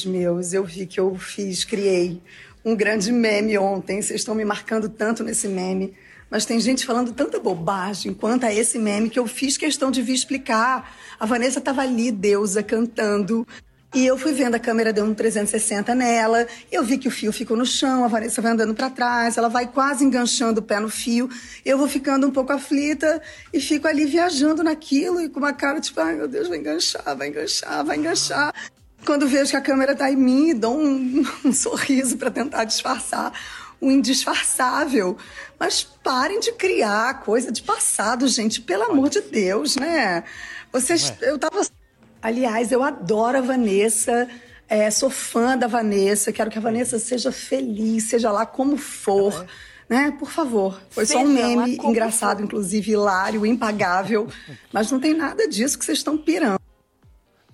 [0.07, 2.23] meus, eu vi que eu fiz, criei
[2.65, 4.01] um grande meme ontem.
[4.01, 5.95] Vocês estão me marcando tanto nesse meme.
[6.31, 10.01] Mas tem gente falando tanta bobagem quanto a esse meme que eu fiz questão de
[10.01, 10.97] vir explicar.
[11.21, 13.47] A Vanessa estava ali, deusa, cantando.
[13.95, 16.49] E eu fui vendo a câmera deu um 360 nela.
[16.71, 19.49] Eu vi que o fio ficou no chão, a Vanessa vai andando para trás, ela
[19.49, 21.31] vai quase enganchando o pé no fio.
[21.65, 25.81] Eu vou ficando um pouco aflita e fico ali viajando naquilo e com uma cara
[25.81, 28.53] tipo, ai meu Deus, vai enganchar, vai enganchar, vai enganchar.
[29.07, 33.33] Quando vejo que a câmera tá em mim, dou um, um sorriso para tentar disfarçar
[33.81, 35.17] o indisfarçável.
[35.59, 40.25] Mas parem de criar coisa de passado, gente, pelo amor de Deus, né?
[40.73, 41.65] Vocês, eu tava.
[42.25, 44.27] Aliás, eu adoro a Vanessa.
[44.67, 49.45] é, sou fã da Vanessa, quero que a Vanessa seja feliz, seja lá como for.
[49.87, 50.11] Né?
[50.19, 50.81] Por favor.
[50.89, 52.45] Foi só um Seja meme engraçado, for.
[52.45, 54.27] inclusive hilário, impagável.
[54.73, 56.59] Mas não tem nada disso que vocês estão pirando.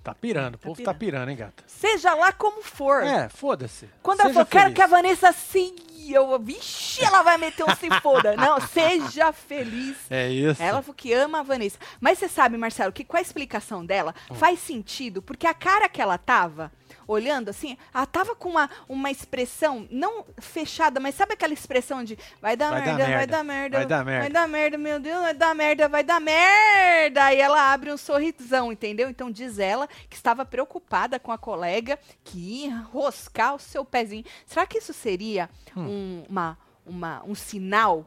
[0.03, 1.63] Tá pirando, o povo tá pirando, hein, gata?
[1.67, 3.03] Seja lá como for.
[3.03, 3.87] É, foda-se.
[4.01, 5.75] Quando Seja falou, quero que a Vanessa se.
[6.09, 8.35] Eu, vixe, ela vai meter um se foda.
[8.35, 9.95] Não, seja feliz.
[10.09, 10.61] É isso.
[10.61, 11.77] Ela falou que ama a Vanessa.
[12.01, 14.33] Mas você sabe, Marcelo, que com a explicação dela Hum.
[14.35, 16.71] faz sentido, porque a cara que ela tava
[17.11, 22.17] olhando assim, ela tava com uma, uma expressão não fechada, mas sabe aquela expressão de
[22.41, 24.21] vai dar, Vai dar merda, vai merda, dar merda, vai dar merda.
[24.21, 27.33] vai dar merda, meu Deus, vai dar merda, vai dar merda.
[27.33, 29.09] E ela abre um sorrisão, entendeu?
[29.09, 34.23] Então diz ela que estava preocupada com a colega que ia enroscar o seu pezinho.
[34.45, 35.87] Será que isso seria Hum.
[35.87, 38.05] um, uma, uma, um sinal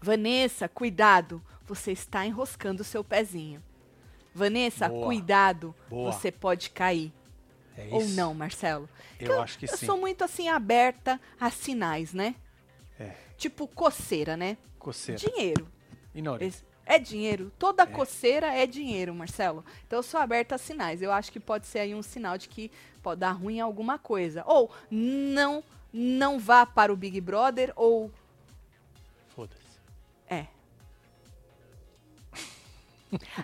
[0.00, 3.62] Vanessa, cuidado, você está enroscando o seu pezinho.
[4.34, 5.06] Vanessa, Boa.
[5.06, 6.10] cuidado, Boa.
[6.10, 7.12] você pode cair.
[7.80, 8.14] É Ou isso.
[8.14, 8.88] não, Marcelo?
[9.18, 9.86] Eu acho que eu sim.
[9.86, 12.34] sou muito assim aberta a sinais, né?
[12.98, 13.12] É.
[13.36, 14.56] Tipo coceira, né?
[14.78, 15.18] Coceira.
[15.20, 15.66] Dinheiro.
[16.40, 17.52] Esse- É dinheiro.
[17.58, 19.64] Toda coceira é dinheiro, Marcelo.
[19.86, 21.00] Então eu sou aberta a sinais.
[21.00, 22.70] Eu acho que pode ser aí um sinal de que
[23.02, 24.42] pode dar ruim alguma coisa.
[24.46, 25.62] Ou não,
[25.92, 28.10] não vá para o Big Brother, ou
[29.28, 29.60] Foda-se.
[30.28, 30.46] É.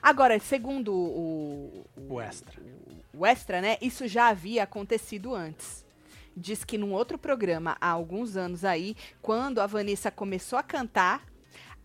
[0.03, 2.61] Agora, segundo o, o, O extra.
[3.13, 3.77] o extra, né?
[3.81, 5.85] Isso já havia acontecido antes.
[6.37, 11.25] Diz que num outro programa, há alguns anos aí, quando a Vanessa começou a cantar,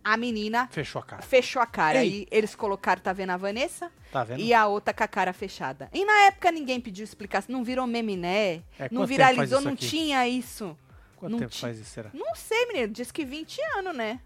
[0.04, 1.22] a menina Fechou a cara.
[1.22, 2.04] fechou a cara.
[2.04, 2.24] Ei.
[2.24, 3.92] E eles colocaram, tá vendo a Vanessa?
[4.12, 4.42] Tá vendo?
[4.42, 5.90] E a outra com a cara fechada.
[5.94, 7.54] E na época ninguém pediu explicação.
[7.56, 8.56] Não virou meme, né?
[8.80, 9.88] É, não viralizou, não aqui?
[9.88, 10.76] tinha isso.
[11.16, 12.10] Quanto não tempo ti- faz isso, será?
[12.14, 12.92] Não sei, menino.
[12.92, 14.20] Diz que 20 anos, né?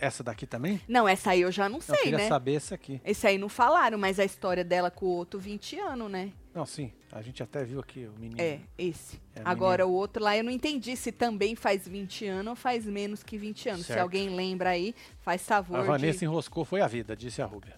[0.00, 0.80] Essa daqui também?
[0.86, 2.28] Não, essa aí eu já não eu sei, queria né?
[2.28, 3.00] saber essa aqui.
[3.04, 6.32] Esse aí não falaram, mas a história dela com o outro 20 anos, né?
[6.54, 6.92] Não, sim.
[7.10, 8.40] A gente até viu aqui o menino.
[8.40, 9.20] É, esse.
[9.34, 12.84] É, Agora o outro lá eu não entendi se também faz 20 anos ou faz
[12.84, 13.80] menos que 20 anos.
[13.82, 14.00] Se Certo.
[14.00, 16.24] alguém lembra aí, faz favor A Vanessa de...
[16.26, 17.76] enroscou foi a vida, disse a Rúbia.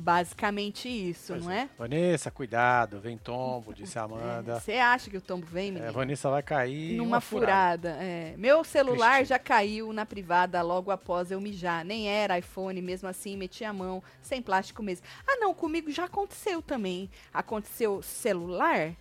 [0.00, 1.68] Basicamente isso, Pois não é?
[1.78, 4.58] Vanessa, cuidado, vem tombo, disse a Amanda.
[4.58, 5.88] Você acha que o tombo vem, É, menino?
[5.88, 7.90] a Vanessa vai cair Numa uma furada.
[8.00, 8.34] é.
[8.38, 9.28] Meu celular Triste.
[9.28, 11.84] já caiu na privada logo após eu mijar.
[11.84, 15.04] Nem era iPhone, mesmo assim, meti a mão, sem plástico mesmo.
[15.26, 17.10] Ah, não, comigo já aconteceu também.
[17.32, 18.92] Aconteceu celular?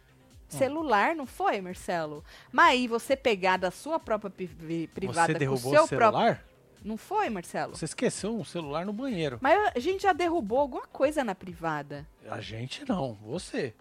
[0.47, 2.23] Celular, não foi, Marcelo?
[2.51, 6.11] Mas aí você pegar da sua própria pri- privada Você derrubou seu o celular?
[6.11, 6.48] próprio.
[6.83, 7.75] Não foi, Marcelo?
[7.75, 9.37] Você esqueceu um celular no banheiro.
[9.41, 12.07] Mas a gente já derrubou alguma coisa na privada.
[12.29, 13.73] A gente não, você.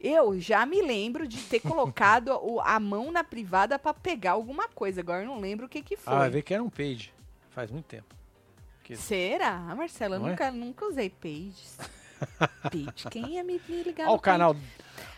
[0.00, 2.30] Eu já me lembro de ter colocado
[2.62, 5.00] a mão na privada pra pegar alguma coisa.
[5.00, 6.12] Agora eu não lembro o que que foi.
[6.12, 7.12] Ah, vai ver que era um page.
[7.50, 8.14] Faz muito tempo.
[8.84, 10.16] Que- Será, Marcela?
[10.16, 10.30] Eu Não é?
[10.30, 11.76] nunca, nunca usei pages.
[12.62, 14.56] Page, quem ia me, me ligar Olha o canal.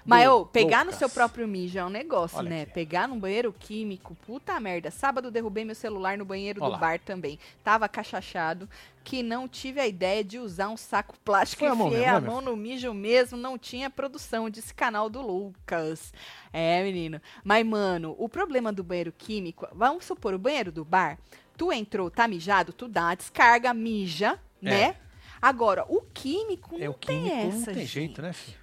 [0.04, 2.66] Mas, ô, pegar no seu próprio mijo é um negócio, Olha né?
[2.66, 4.90] Pegar num banheiro químico, puta merda.
[4.90, 7.38] Sábado derrubei meu celular no banheiro Olha do bar também.
[7.62, 8.68] Tava cachachado,
[9.04, 12.28] que não tive a ideia de usar um saco plástico e a enfiei a né,
[12.28, 13.36] mão no mijo mesmo.
[13.38, 16.12] Não tinha produção, desse canal do Lucas.
[16.52, 17.20] É, menino.
[17.44, 21.18] Mas, mano, o problema do banheiro químico, vamos supor, o banheiro do bar,
[21.56, 24.96] tu entrou, tá mijado, tu dá uma descarga, mija, né?
[25.40, 27.86] Agora, o químico não É o tem químico, essa, não tem gente.
[27.86, 28.59] jeito, né, filho?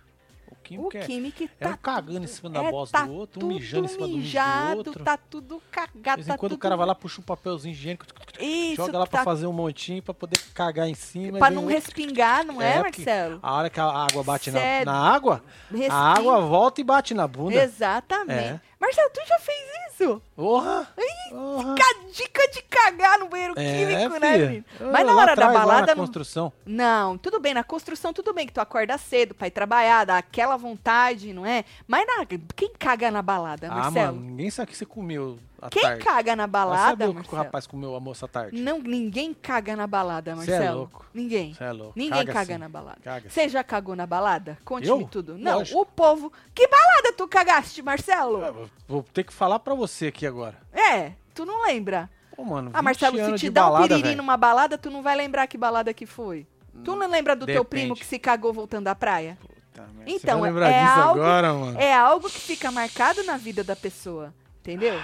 [0.75, 3.05] O O químico é, químico é tá um cagando em cima da é, bosta tá
[3.05, 5.03] do outro, um mijando em cima do mijo do mijado, outro.
[5.03, 6.17] Tá tudo cagado.
[6.17, 8.05] De vez tá em quando o tudo- cara vai lá, puxa um papelzinho higiênico,
[8.39, 11.37] Isso, joga lá pra tá- fazer um montinho pra poder cagar em cima.
[11.39, 13.39] Pra não outro- respingar, não é, É, Marcelo?
[13.41, 15.93] A hora que a água bate na, na água, Respinga.
[15.93, 17.55] a água volta e bate na bunda.
[17.55, 18.39] Exatamente.
[18.39, 18.61] É.
[18.79, 19.57] Marcelo, tu já fez
[19.91, 20.21] isso?
[20.35, 20.87] Porra!
[21.29, 21.75] Porra!
[21.75, 24.45] Cadê dica de cagar no banheiro É, químico, né, filha.
[24.47, 24.65] menino?
[24.91, 26.53] Mas na hora da atrás, balada na não- construção.
[26.65, 30.19] Não, tudo bem, na construção tudo bem, que tu acorda cedo pra ir trabalhar, dá
[30.19, 31.65] aquela vontade, não é?
[31.87, 34.15] Mas na- quem caga na balada, Ah, Marcelo?
[34.17, 36.03] mano, ninguém sabe o que você comeu à quem tarde.
[36.03, 37.43] caga na balada, saber o que o Marcelo?
[37.43, 38.61] rapaz comeu almoço à tarde.
[38.61, 40.77] Não, ninguém caga na balada, Cê é Marcelo.
[40.79, 41.05] louco.
[41.13, 41.53] Ninguém.
[41.53, 41.93] Você é louco.
[41.95, 42.57] Ninguém Caga sim.
[42.59, 42.97] na balada.
[43.03, 44.57] Caga Você já cagou na balada?
[44.63, 45.07] Conte-me Eu?
[45.07, 45.37] tudo.
[45.37, 45.81] Não, Lógico.
[45.81, 46.31] o povo.
[46.53, 48.41] Que balada tu cagaste, Marcelo?
[48.43, 50.57] Eu Vou ter que falar pra você aqui agora.
[50.73, 52.09] É, tu não lembra.
[52.35, 54.17] Pô, mano, Ah, Marcelo, 20 se anos te de dá um balada, piriri velho.
[54.17, 56.45] numa balada, tu não vai lembrar que balada que foi.
[56.83, 57.69] Tu não lembra do teu Depende.
[57.69, 59.35] primo que se cagou voltando da praia?
[59.41, 61.79] Puta merda, Então, você vai lembrar é disso algo- agora, mano.
[61.79, 64.99] É algo que fica marcado na vida da pessoa, entendeu?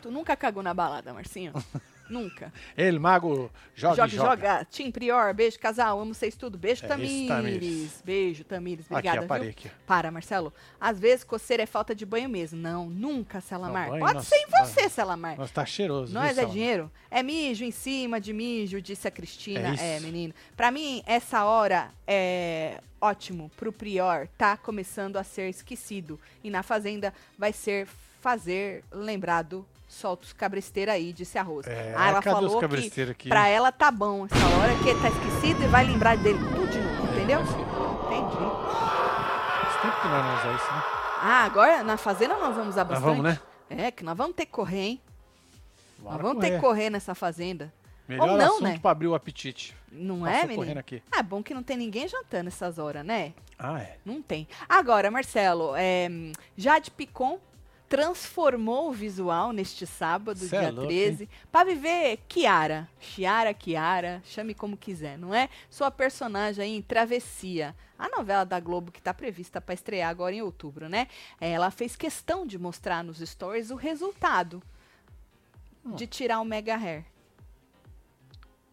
[0.00, 1.52] Tu nunca cagou na balada, Marcinho?
[2.08, 2.50] nunca.
[2.76, 4.28] Ele, mago, joga, joga, joga.
[4.30, 4.64] joga.
[4.70, 6.56] Tim Prior, beijo, casal, amo vocês tudo.
[6.56, 7.28] Beijo, É isso, Tamires.
[7.28, 8.02] Tamires.
[8.04, 8.86] Beijo, Tamires.
[8.86, 9.50] Aqui, Obrigada, parei viu?
[9.58, 9.70] aqui.
[9.86, 10.52] Para, Marcelo.
[10.80, 12.58] Às vezes, coceira é falta de banho mesmo.
[12.58, 13.90] Não, nunca, Selamar.
[13.90, 14.66] Não, Pode nossa, ser em banho.
[14.66, 15.36] você, Selamar.
[15.36, 16.14] Nossa, tá cheiroso.
[16.14, 16.92] Nós viu, é dinheiro?
[17.10, 19.74] É mijo em cima de mijo, disse a Cristina.
[19.78, 20.32] É É, menino.
[20.56, 24.28] Pra mim, essa hora é ótimo pro Prior.
[24.38, 26.18] Tá começando a ser esquecido.
[26.42, 27.86] E na Fazenda vai ser
[28.20, 29.66] fazer lembrado.
[29.88, 31.70] Solta os cabresteiros aí, disse a Rosa.
[31.70, 33.28] É, ah, ela falou que aqui?
[33.30, 36.78] pra ela tá bom essa hora, que tá esquecido e vai lembrar dele tudo de
[36.78, 37.40] novo, entendeu?
[37.40, 37.62] É, filho.
[38.04, 38.36] Entendi.
[38.36, 40.82] Faz tempo que nós não usamos isso, né?
[41.20, 43.16] Ah, agora na Fazenda nós vamos usar Nós bastante.
[43.16, 43.40] vamos, né?
[43.70, 45.02] É, que nós vamos ter que correr, hein?
[45.98, 47.72] Bora nós vamos ter que correr nessa Fazenda.
[48.06, 48.78] Melhor Ou não, assunto né?
[48.80, 49.76] pra abrir o apetite.
[49.90, 50.80] Não Passou é, menino?
[50.80, 51.02] aqui.
[51.10, 53.32] Ah, bom que não tem ninguém jantando essas horas, né?
[53.58, 53.96] Ah, é.
[54.04, 54.46] Não tem.
[54.68, 56.08] Agora, Marcelo, é,
[56.56, 57.38] Jade Picon
[57.88, 62.88] transformou o visual neste sábado, Cê é dia louco, 13, pra viver Kiara.
[63.00, 65.48] Chiara, Kiara, chame como quiser, não é?
[65.70, 70.34] Sua personagem aí em Travessia, a novela da Globo que tá prevista pra estrear agora
[70.34, 71.08] em outubro, né?
[71.40, 74.62] Ela fez questão de mostrar nos stories o resultado
[75.84, 75.94] Hum.
[75.94, 77.04] de tirar o mega hair.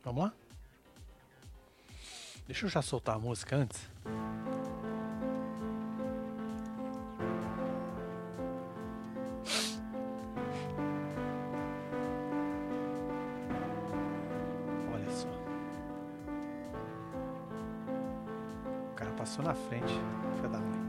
[0.03, 0.33] Vamos lá?
[2.47, 3.79] Deixa eu já soltar a música antes.
[19.35, 20.01] Passou na frente.
[20.35, 20.85] Filha da mãe.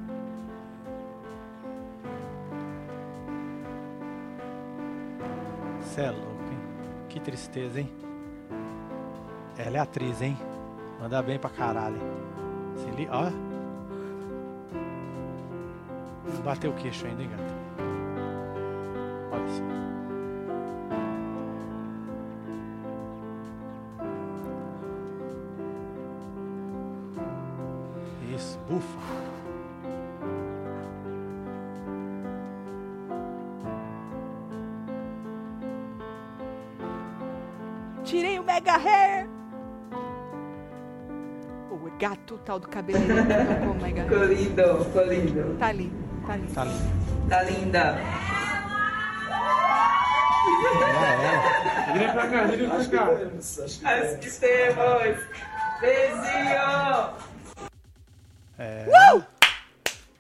[5.99, 6.59] É louco, hein?
[7.09, 7.91] Que tristeza, hein?
[9.57, 10.37] Ela é atriz, hein?
[11.01, 11.99] Manda bem pra caralho.
[12.77, 13.09] Se li...
[13.11, 13.31] Ó.
[16.45, 17.56] Bateu o queixo ainda, hein, gata?
[42.47, 44.09] Tal do cabeleireiro que arrancou o mega hair.
[44.09, 45.57] Ficou lindo, ficou lindo.
[45.59, 45.93] Tá ali,
[46.27, 46.47] tá ali.
[46.55, 46.73] Tá ali.
[47.29, 47.99] Tá linda.
[50.81, 51.93] Já era.
[51.93, 53.09] Vira pra cá, vira pra cá.
[53.91, 55.19] Assistemos.
[55.81, 57.11] Beijinho.
[58.59, 58.87] É.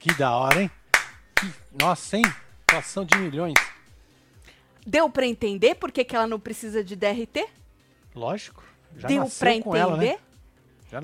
[0.00, 0.70] Que da hora, hein?
[1.36, 2.24] Que- Nossa, hein?
[2.68, 3.54] Situação de milhões.
[4.84, 7.46] Deu pra entender por que, que ela não precisa de DRT?
[8.14, 8.62] Lógico.
[8.96, 9.78] Já Deu nasceu pra com entender?
[9.78, 10.18] ela, né?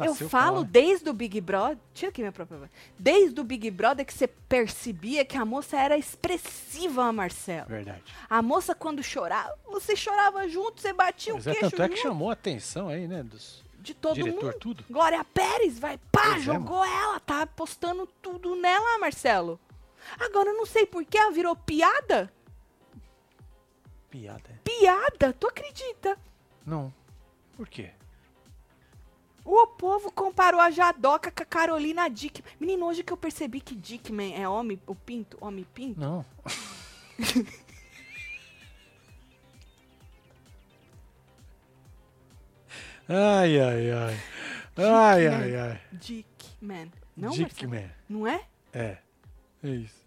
[0.05, 0.65] Eu falo ela.
[0.65, 1.77] desde o Big Brother.
[1.93, 2.71] Tira aqui minha própria voz.
[2.99, 7.67] Desde o Big Brother que você percebia que a moça era expressiva, Marcelo.
[7.69, 8.03] Verdade.
[8.31, 11.89] A moça, quando chorava, você chorava junto, você batia Mas o é, queixo tanto é
[11.89, 13.23] que junto chamou a atenção aí, né?
[13.23, 14.59] Dos de todo diretor, mundo.
[14.61, 14.85] tudo.
[14.89, 19.59] Glória Pérez, vai, pá, Pois é, jogou ela, tá postando tudo nela, Marcelo.
[20.21, 22.33] Agora eu não sei por que ela virou piada.
[24.09, 24.51] Piada.
[24.51, 24.59] é.
[24.63, 26.17] Piada, tu acredita?
[26.65, 26.93] Não.
[27.57, 27.91] Por quê?
[29.45, 32.43] O povo comparou a Jadoca com a Carolina Dick.
[32.61, 36.01] Menino, hoje que eu percebi que Dickman é homem, o pinto, homem pinto.
[36.01, 36.25] Não.
[43.09, 44.17] ai, ai, ai.
[44.77, 45.81] Ai, ai, ai.
[45.93, 46.93] Dickman.
[47.17, 47.31] Não?
[47.31, 47.91] Dickman.
[48.09, 48.45] Não é?
[48.73, 48.99] É.
[49.63, 50.02] É isso.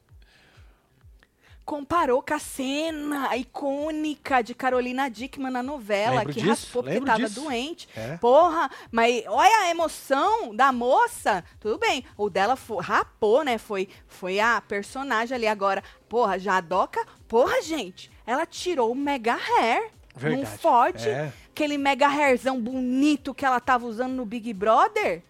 [1.66, 6.94] Comparou com a cena icônica de Carolina Dickman na novela, Lembro que disso, raspou porque
[7.00, 7.42] lembro tava disso.
[7.42, 7.90] doente.
[7.98, 8.18] É.
[8.18, 11.44] Porra, mas olha a emoção da moça.
[11.60, 13.58] Tudo bem, o dela foi, rapou, né?
[13.58, 15.84] Foi, foi a personagem ali agora.
[16.08, 19.90] Porra, Jadoca, porra, gente, ela tirou o mega hair.
[20.14, 20.58] Num Verdade.
[20.60, 21.34] Ford, É.
[21.50, 25.24] aquele mega hairzão bonito que ela tava usando no Big Brother.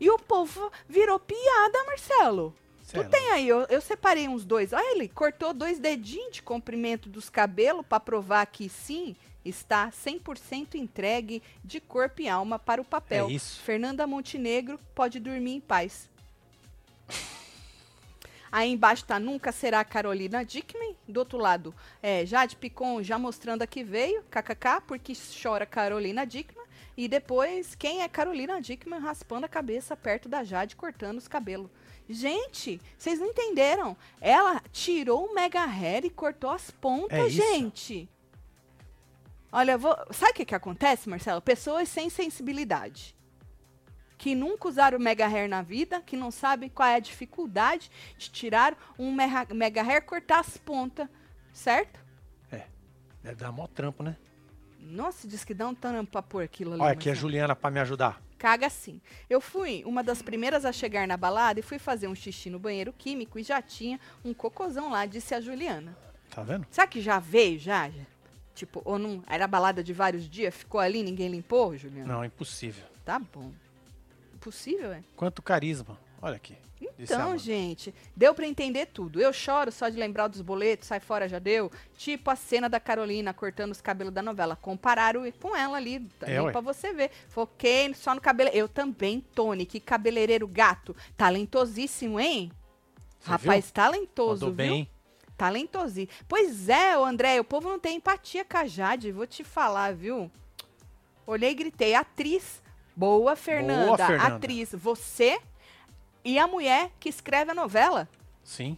[0.00, 2.54] E o povo virou piada, Marcelo.
[2.92, 4.72] Tu tem aí, eu, eu separei uns dois.
[4.72, 10.74] Olha ele, cortou dois dedinhos de comprimento dos cabelos pra provar que sim, está 100%
[10.74, 13.28] entregue de corpo e alma para o papel.
[13.28, 13.60] É isso.
[13.60, 16.08] Fernanda Montenegro pode dormir em paz.
[18.50, 20.96] Aí embaixo tá Nunca Será Carolina Dickman.
[21.06, 26.24] Do outro lado, é, Jade Picon já mostrando a que veio, kkk, porque chora Carolina
[26.24, 26.66] Dickman.
[26.96, 31.70] E depois, quem é Carolina Dickman raspando a cabeça perto da Jade, cortando os cabelos.
[32.08, 33.96] Gente, vocês não entenderam.
[34.20, 38.08] Ela tirou o mega hair e cortou as pontas, É gente.
[39.52, 39.96] Olha, vou...
[40.10, 41.40] sabe o que, que acontece, Marcelo?
[41.40, 43.14] Pessoas sem sensibilidade.
[44.16, 48.30] Que nunca usaram mega hair na vida, que não sabem qual é a dificuldade de
[48.30, 51.08] tirar um mega, hair, cortar as pontas,
[51.52, 52.00] certo?
[53.22, 54.16] Deve dar mó trampo, né?
[54.80, 56.80] Nossa, diz que dá um trampo pra pôr aquilo ali.
[56.80, 57.30] Olha aqui a Marcelo.
[57.30, 58.22] Juliana pra me ajudar.
[58.38, 59.00] Caga sim.
[59.28, 62.58] Eu fui uma das primeiras a chegar na balada e fui fazer um xixi no
[62.58, 65.96] banheiro químico e já tinha um cocôzão lá, disse a Juliana.
[66.30, 66.66] Tá vendo?
[66.70, 67.90] Será que já veio, já?
[67.90, 68.04] já?
[68.54, 69.22] Tipo, ou não?
[69.26, 72.12] Era balada de vários dias, ficou ali, ninguém limpou, Juliana?
[72.12, 72.84] Não, impossível.
[73.04, 73.52] Tá bom.
[74.34, 75.02] Impossível, é?
[75.16, 75.98] Quanto carisma.
[76.22, 76.56] Olha aqui.
[76.98, 77.38] Disse a Então, Amanda.
[77.38, 79.20] gente, deu pra entender tudo.
[79.20, 81.70] Eu choro só de lembrar dos boletos, sai fora já deu.
[81.96, 84.56] Tipo a cena da Carolina cortando os cabelos da novela.
[84.56, 87.10] Compararam com ela ali, também É, pra você ver.
[87.28, 88.50] Foquei só no cabelo.
[88.52, 90.94] Eu também, Tony, que cabeleireiro gato.
[91.16, 92.50] Talentosíssimo, hein?
[93.20, 93.74] Você Rapaz, viu?
[93.74, 94.56] talentoso, Mandou viu?
[94.74, 94.90] bem.
[95.36, 96.12] Talentosíssimo.
[96.28, 100.28] Pois é, André, o povo não tem empatia com a Jade, vou te falar, viu?
[101.24, 102.60] Olhei e gritei, atriz.
[102.96, 104.04] Boa, Fernanda.
[104.04, 104.34] Fernanda.
[104.34, 105.38] Atriz, você
[106.28, 108.08] e a mulher que escreve a novela.
[108.44, 108.76] Sim.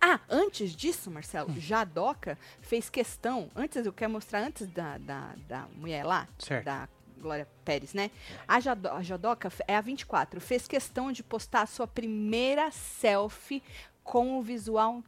[0.00, 1.60] Ah, antes disso, Marcelo, Hum.
[1.60, 6.64] Jadoca fez questão, antes, eu quero mostrar antes da, da, da mulher lá, Certo.
[6.64, 6.88] da
[7.18, 8.10] Glória Pérez, né?
[8.48, 13.62] A, Jado, a Jadoca é a 24, fez questão de postar a sua primeira selfie
[14.02, 15.02] com o visual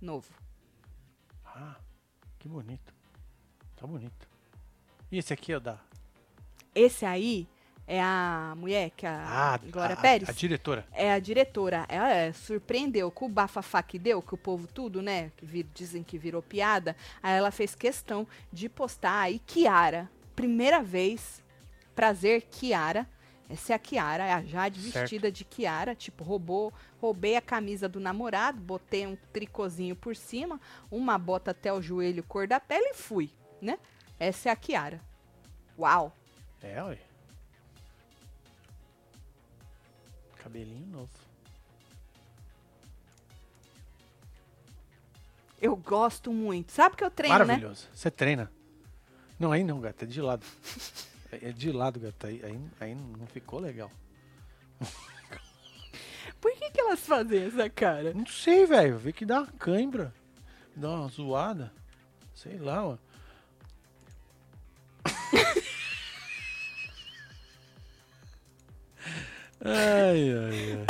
[0.00, 0.32] novo.
[1.44, 1.76] Ah,
[2.38, 2.92] que bonito.
[3.76, 4.28] Tá bonito.
[5.10, 5.78] E esse aqui é o da.
[6.74, 7.48] Esse aí
[7.86, 10.86] é a mulher que a Ah, Glória a, Pérez A, diretora.
[10.92, 11.86] é a diretora.
[11.88, 15.30] Ela é, surpreendeu com o bafafá que deu, que o povo tudo, né?
[15.36, 16.96] Que dizem que virou piada.
[17.22, 20.10] Aí ela fez questão de postar aí Kiara.
[20.34, 21.42] Primeira vez.
[21.94, 23.06] Prazer, Kiara.
[23.48, 24.94] Essa é a Kiara, é a Jade Certo.
[25.02, 25.94] vestida de Kiara.
[25.94, 31.72] Tipo, roubou, roubei a camisa do namorado, botei um tricôzinho por cima, uma bota até
[31.72, 33.30] o joelho, cor da pele e fui,
[33.62, 33.78] né?
[34.18, 35.00] Essa é a Kiara.
[35.78, 36.12] Uau!
[36.60, 36.98] É, ué.
[40.46, 41.10] Cabelinho novo.
[45.60, 46.70] Eu gosto muito.
[46.70, 47.44] Sabe que eu treino, né?
[47.44, 47.88] Maravilhoso.
[47.92, 48.48] Você treina.
[49.40, 50.04] Não, aí não, gata.
[50.04, 50.46] É de lado.
[51.42, 52.28] É de lado, gata.
[52.28, 53.90] Aí, aí, aí não ficou legal.
[56.40, 58.14] Por que, que elas fazem essa cara?
[58.14, 58.96] Não sei, velho.
[58.96, 60.14] Vê que dá uma cãibra.
[60.76, 61.72] Dá uma zoada.
[62.32, 62.96] Sei lá, ó.
[69.66, 70.86] Ai, ai,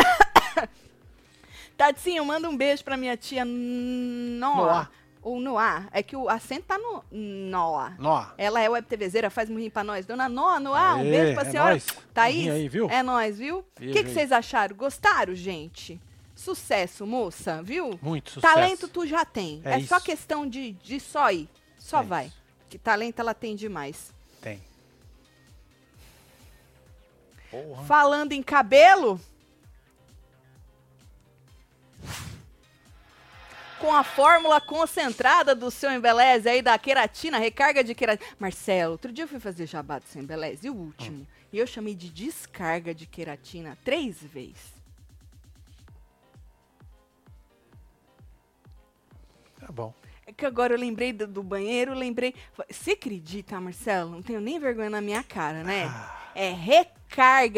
[0.57, 0.69] ai.
[1.77, 4.57] Tadinho, manda um beijo pra minha tia Noa.
[4.57, 4.91] Noa.
[5.23, 5.87] Ou Noa.
[5.93, 7.95] É que o acento tá no Noa.
[7.99, 8.27] Nó.
[8.39, 10.07] Ela é web TVzeira, faz murrinho pra nós.
[10.07, 11.71] Dona Noa, Noa, um beijo pra é senhora.
[11.71, 11.87] nóis.
[12.15, 12.89] Thaís, aí, viu?
[12.91, 13.59] é nóis, viu?
[13.59, 14.75] O que, que vocês acharam?
[14.77, 16.01] Gostaram, gente?
[16.35, 17.99] Sucesso, moça, viu?
[18.01, 18.55] Muito sucesso.
[18.55, 19.61] Talento tu já tem.
[19.65, 21.49] É, É só questão de, de só ir.
[21.79, 22.27] Só É vai.
[22.27, 22.37] isso.
[22.69, 24.13] Que talento ela tem demais.
[27.63, 27.85] Porra.
[27.85, 29.21] Falando em cabelo.
[33.79, 38.29] Com a fórmula concentrada do seu embeleze aí da queratina, recarga de queratina.
[38.39, 41.19] Marcelo, outro dia eu fui fazer jabá do seu embeleze, e o último.
[41.23, 41.27] Hum.
[41.53, 44.75] E eu chamei de descarga de queratina três vezes.
[49.61, 49.95] Tá bom.
[50.27, 52.35] É que agora eu lembrei do, do banheiro, lembrei.
[52.69, 54.11] Você acredita, Marcelo?
[54.11, 55.85] Não tenho nem vergonha na minha cara, né?
[55.85, 56.97] Ah, É recarga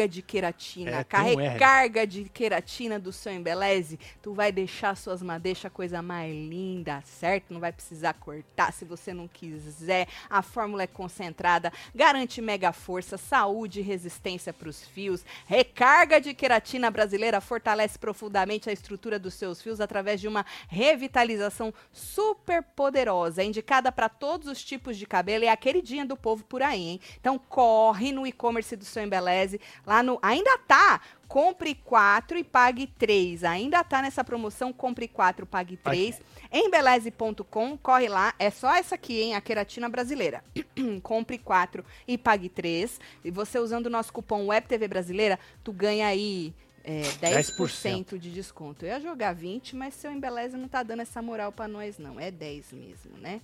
[0.09, 0.91] de queratina.
[0.91, 6.01] É, Com recarga de queratina do seu embeleze, tu vai deixar suas madeixas a coisa
[6.01, 7.53] mais linda, certo?
[7.53, 10.07] Não vai precisar cortar se você não quiser.
[10.29, 15.25] A fórmula é concentrada, garante mega força, saúde e resistência para os fios.
[15.45, 21.73] Recarga de queratina brasileira fortalece profundamente a estrutura dos seus fios através de uma revitalização
[21.91, 25.45] super poderosa, indicada para todos os tipos de cabelo.
[25.45, 27.01] É a queridinha do povo por aí, hein?
[27.19, 29.38] Então corre no e-commerce do seu Embeleze,
[29.85, 33.43] lá no ainda tá Compre 4 e pague 3.
[33.43, 36.19] Ainda tá nessa promoção Compre 4, pague 3.
[36.51, 38.33] Embeleze.com, corre lá.
[38.39, 39.35] É só essa aqui, hein?
[39.35, 40.43] A queratina brasileira.
[41.03, 42.99] Compre 4 e pague 3.
[43.23, 46.51] E você usando o nosso cupom WebTV Brasileira, tu ganha aí
[46.83, 48.83] É, 10%, de desconto.
[48.83, 52.19] Eu ia jogar 20, mas seu Embeleze não tá dando essa moral pra nós, não.
[52.19, 53.41] É 10 mesmo, né?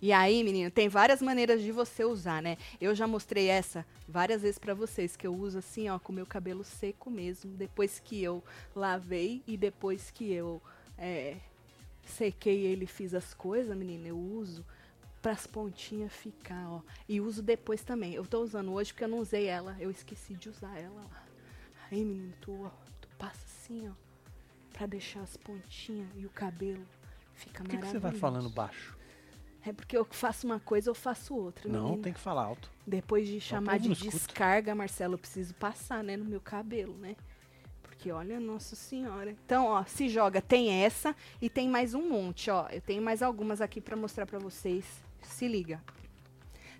[0.00, 2.56] E aí, menino, tem várias maneiras de você usar, né?
[2.80, 6.14] Eu já mostrei essa várias vezes pra vocês, que eu uso assim, ó, com o
[6.14, 7.50] meu cabelo seco mesmo.
[7.52, 8.42] Depois que eu
[8.74, 10.62] lavei e depois que eu
[10.96, 11.36] é,
[12.04, 14.64] sequei ele e fiz as coisas, menina, eu uso
[15.20, 16.80] pras pontinhas ficar, ó.
[17.08, 18.14] E uso depois também.
[18.14, 19.76] Eu tô usando hoje porque eu não usei ela.
[19.78, 21.26] Eu esqueci de usar ela lá.
[21.90, 23.92] Aí, menino, tu, ó, tu passa assim, ó,
[24.72, 26.84] pra deixar as pontinhas e o cabelo
[27.34, 28.96] fica Por que, que você vai falando baixo?
[29.64, 31.68] É porque eu faço uma coisa, eu faço outra.
[31.68, 32.02] Não, menina.
[32.02, 32.70] tem que falar alto.
[32.86, 37.16] Depois de chamar de descarga, Marcelo, eu preciso passar, né, no meu cabelo, né?
[37.82, 39.32] Porque olha, nossa senhora.
[39.44, 42.68] Então, ó, se joga, tem essa e tem mais um monte, ó.
[42.70, 44.84] Eu tenho mais algumas aqui pra mostrar pra vocês.
[45.20, 45.82] Se liga.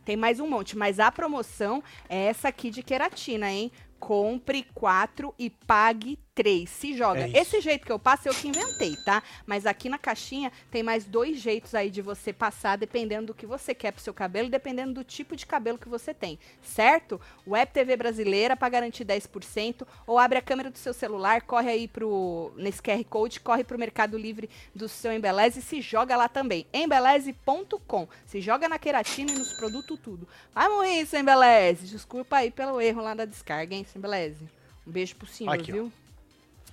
[0.05, 3.70] Tem mais um monte, mas a promoção é essa aqui de queratina, hein?
[3.99, 6.70] Compre quatro e pague três.
[6.70, 7.26] Se joga.
[7.26, 7.36] É.
[7.36, 9.24] Esse jeito que eu passo eu que inventei, tá?
[9.45, 13.45] Mas aqui na caixinha tem mais dois jeitos aí de você passar, dependendo do que
[13.45, 17.20] você quer pro seu cabelo e dependendo do tipo de cabelo que você tem, certo?
[17.45, 21.89] Web TV brasileira para garantir 10%, ou abre a câmera do seu celular, corre aí
[21.89, 26.28] pro nesse QR Code, corre pro Mercado Livre do seu Embeleze e se joga lá
[26.28, 26.68] também.
[26.72, 28.09] Embeleze.com.
[28.26, 30.28] Se joga na queratina e nos produtos tudo.
[30.55, 31.89] Vai morrer, seu Embeleze.
[31.89, 34.45] Desculpa aí pelo erro lá da descarga, hein, seu Embeleze.
[34.86, 35.89] Um beijo pro senhor, Aqui, ó.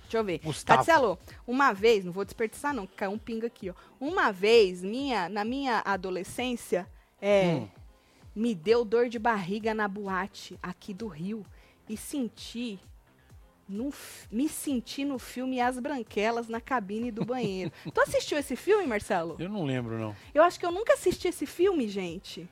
[0.06, 0.38] Deixa eu ver.
[0.38, 0.78] Gustavo.
[0.78, 3.74] Tatselo, uma vez, não vou desperdiçar não, caiu um pinga aqui, ó.
[4.00, 6.86] Uma vez, minha, na minha adolescência,
[7.20, 7.68] é, Hum.
[8.34, 11.44] me deu dor de barriga na boate aqui do Rio
[11.88, 12.78] e senti
[13.68, 13.92] no
[14.30, 17.72] me senti no filme As Branquelas na cabine do banheiro.
[17.92, 19.34] tu assistiu esse filme, Marcelo?
[19.40, 20.14] Eu não lembro, não.
[20.32, 22.48] Eu acho que eu nunca assisti esse filme, gente.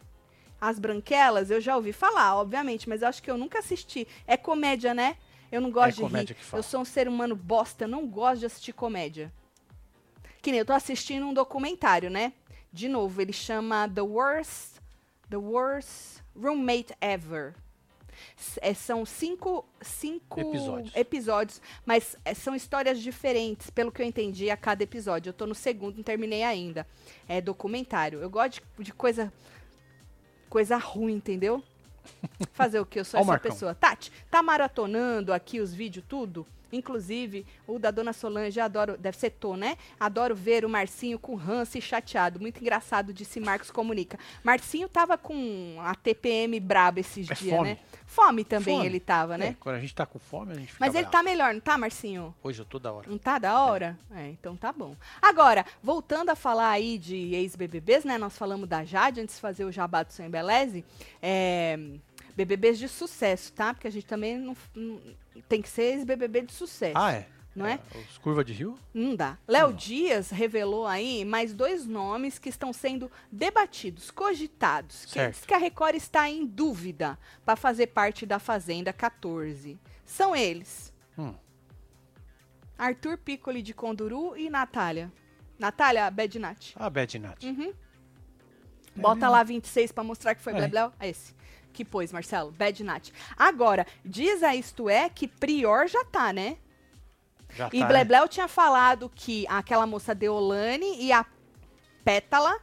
[0.61, 4.09] As Branquelas, eu já ouvi falar, obviamente, mas eu acho que eu nunca assisti.
[4.27, 5.17] É comédia, né?
[5.55, 6.37] Eu não gosto É de rir.
[6.53, 9.33] Eu sou um ser humano bosta, eu não gosto de assistir comédia.
[10.43, 12.33] Que nem eu tô assistindo um documentário, né?
[12.73, 14.81] De novo, ele chama The Worst,
[15.31, 17.55] The Worst Roommate Ever.
[18.61, 20.97] É, são cinco, cinco Episódios.
[20.97, 25.31] episódios, mas é, são histórias diferentes, pelo que eu entendi, a cada episódio.
[25.31, 26.85] Eu tô no segundo, não terminei ainda.
[27.29, 28.21] É documentário.
[28.21, 29.33] Eu gosto de, de coisa
[30.51, 31.63] coisa ruim, entendeu?
[32.53, 33.01] Fazer o que?
[33.01, 33.51] Eu sou Ó essa Marcão.
[33.51, 33.75] pessoa.
[33.75, 36.47] Tati, tá maratonando aqui os vídeos tudo?
[36.77, 39.77] Inclusive, o da Dona Solange, adoro, deve ser Tô, né?
[39.99, 42.39] Adoro ver o Marcinho com ranço e chateado.
[42.41, 44.19] Muito engraçado, disse Marcos Comunica.
[44.43, 47.71] Marcinho tava com a TPM braba esses É dias, fome.
[47.71, 47.79] né?
[48.07, 48.87] Fome também Fome.
[48.87, 49.49] ele tava, né?
[49.49, 51.13] É, quando a gente tá com fome, a gente fica Mas ele bravo.
[51.13, 52.35] tá melhor, não tá, Marcinho?
[52.43, 53.09] Hoje eu tô da hora.
[53.11, 53.99] Não tá da hora?
[54.15, 54.95] É, então tá bom.
[55.21, 58.19] Agora, voltando a falar aí de ex-BBBs, né?
[58.19, 60.85] Nós falamos da Jade antes de fazer o jabá do seu Embeleze.
[61.21, 61.77] É,
[62.37, 63.73] BBBs de sucesso, tá?
[63.75, 64.57] Porque a gente também não-
[65.43, 66.97] tem que ser ex-BBB de sucesso.
[66.97, 67.29] Ah, é?
[67.55, 67.79] Não é?
[68.11, 68.77] Os Curva de Rio?
[68.93, 69.39] Não dá.
[69.47, 75.35] Léo Dias revelou aí mais dois nomes que estão sendo debatidos, cogitados, que, Certo.
[75.37, 79.79] diz que a Record está em dúvida para fazer parte da Fazenda 14.
[80.05, 81.33] São eles: Hum.
[82.77, 85.13] Arthur Piccoli de Conduru e Natália.
[85.57, 86.73] Natália Bednat.
[86.75, 87.45] Ah, Bad Nat.
[87.45, 87.73] Uhum.
[88.97, 90.57] Bota lá 26 para mostrar que foi É.
[90.57, 90.93] Blebleu.
[90.99, 91.33] É esse.
[91.75, 92.53] Que pôs, Marcelo.
[92.53, 93.11] Bednat.
[93.37, 96.57] Agora, diz a isto é que Prior já tá, né?
[97.55, 97.87] Já E tá, né?
[97.87, 101.27] Blebleu tinha falado que aquela moça Deolane e a
[102.05, 102.57] Pétala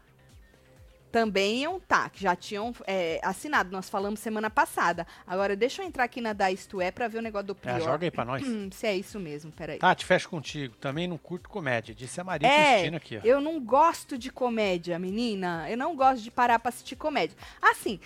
[1.12, 3.70] também iam tá, que já tinham é, assinado.
[3.70, 5.06] Nós falamos semana passada.
[5.28, 7.74] Agora, deixa eu entrar aqui na da Isto É pra ver o negócio do É,
[7.74, 7.82] Prior.
[7.82, 8.48] joga aí pra nós.
[8.48, 9.78] Hum, se é isso mesmo, peraí.
[9.78, 10.74] Tati, fecha contigo.
[10.78, 11.94] Também não curto comédia.
[11.94, 13.22] Disse a Maria É, Cristina aqui, ó.
[13.26, 15.70] eu não gosto de comédia, menina.
[15.70, 17.36] Eu não gosto de parar pra assistir comédia.
[17.62, 18.00] Assim,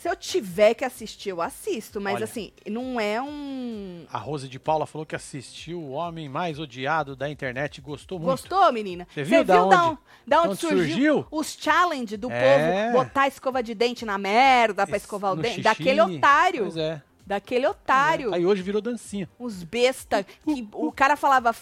[0.00, 2.00] se eu tiver que assistir, eu assisto.
[2.00, 2.24] Mas Olha.
[2.24, 4.04] assim, não é um...
[4.12, 8.18] A Rose de Paula falou que assistiu o homem mais odiado da internet e gostou
[8.18, 8.30] muito.
[8.30, 9.06] Gostou, menina?
[9.12, 9.74] Você viu da da onde?
[9.76, 11.26] on- da onde Onde surgiu, surgiu?
[11.30, 12.90] os challenge do É.
[12.90, 15.48] povo botar a escova de dente na merda pra Esse- escovar o dente?
[15.56, 15.62] xixi.
[15.62, 16.62] Daquele otário.
[16.64, 17.02] Pois é.
[17.26, 18.32] Daquele otário.
[18.34, 19.28] Aí hoje virou dancinha.
[19.38, 20.24] Os besta.
[20.24, 21.54] Que o cara falava,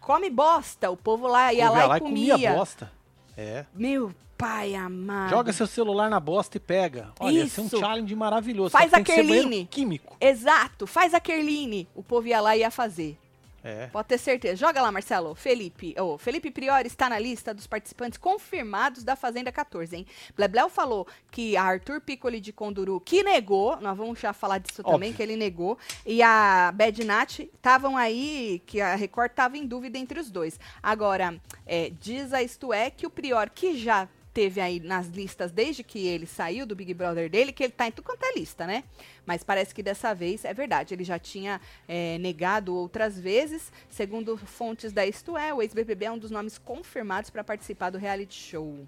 [0.00, 0.90] come bosta.
[0.90, 2.52] O povo lá ia lá, ia lá e comia.
[2.54, 2.90] bosta.
[3.36, 3.64] É.
[3.74, 5.30] Meu pai amado.
[5.30, 7.10] Joga seu celular na bosta e pega.
[7.18, 7.78] Olha, esse é um Isso.
[7.78, 8.70] challenge maravilhoso.
[8.70, 9.66] Faz Só tem que ser aquele banheiro line.
[9.66, 10.16] químico.
[10.20, 10.86] Exato.
[10.86, 11.88] Faz a Kerline.
[11.94, 13.18] O povo ia lá e ia fazer.
[13.64, 13.88] É.
[13.88, 14.54] Pode ter certeza.
[14.54, 15.34] Joga lá, Marcelo.
[15.34, 15.92] Felipe.
[15.98, 20.06] Oh, Felipe Priori está na lista dos participantes confirmados da Fazenda 14, hein?
[20.36, 24.84] Blebleu falou que a Arthur Piccoli de Conduru, que negou, nós vamos já falar disso
[24.84, 25.14] também, Óbvio.
[25.14, 25.76] que ele negou,
[26.06, 30.60] e a Bad Nat estavam aí, que a Record estava em dúvida entre os dois.
[30.80, 31.34] Agora,
[31.66, 35.82] é, diz a isto é que o Prior, que já teve aí nas listas desde
[35.82, 38.66] que ele saiu do Big Brother dele, que ele tá em tudo quanto é lista,
[38.66, 38.84] né?
[39.24, 40.92] Mas parece que dessa vez é verdade.
[40.92, 41.58] Ele já tinha
[41.88, 43.72] é, negado outras vezes.
[43.88, 47.96] Segundo fontes da Isto É, o ex-BBB é um dos nomes confirmados para participar do
[47.96, 48.86] reality show.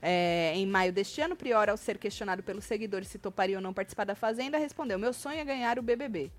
[0.00, 3.74] É, em maio deste ano, Prior, ao ser questionado pelos seguidores se toparia ou não
[3.74, 6.30] participar da Fazenda, respondeu: Meu sonho é ganhar o BBB.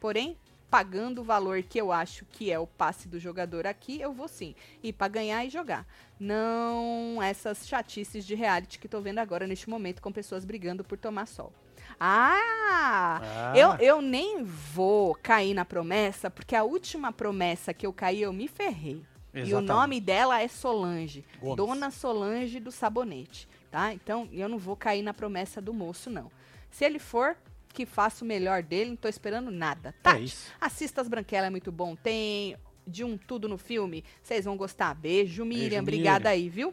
[0.00, 0.34] Porém,
[0.70, 4.28] pagando o valor que eu acho que é o passe do jogador aqui, eu vou
[4.28, 4.54] sim.
[4.82, 5.86] E para ganhar e jogar.
[6.18, 10.98] Não essas chatices de reality que tô vendo agora neste momento com pessoas brigando por
[10.98, 11.52] tomar sol.
[12.00, 13.20] Ah!
[13.22, 13.52] Ah.
[13.56, 18.32] Eu, eu nem vou cair na promessa, porque a última promessa que eu caí, eu
[18.32, 19.02] me ferrei.
[19.32, 19.68] E o Exatamente.
[19.68, 21.24] nome dela é Solange.
[21.40, 21.56] Gomes.
[21.56, 23.92] Dona Solange do Sabonete, tá?
[23.92, 26.30] Então, eu não vou cair na promessa do moço, não.
[26.70, 27.36] Se ele for,
[27.76, 29.94] que faça o melhor dele, não tô esperando nada.
[30.02, 30.16] Tá?
[30.16, 30.50] É isso.
[30.58, 31.94] Assista as Branquelas, é muito bom.
[31.94, 32.56] Tem
[32.86, 34.02] de um tudo no filme.
[34.22, 34.94] Vocês vão gostar.
[34.94, 35.64] Beijo, Miriam.
[35.64, 35.82] Miriam.
[35.82, 36.72] Obrigada aí, viu?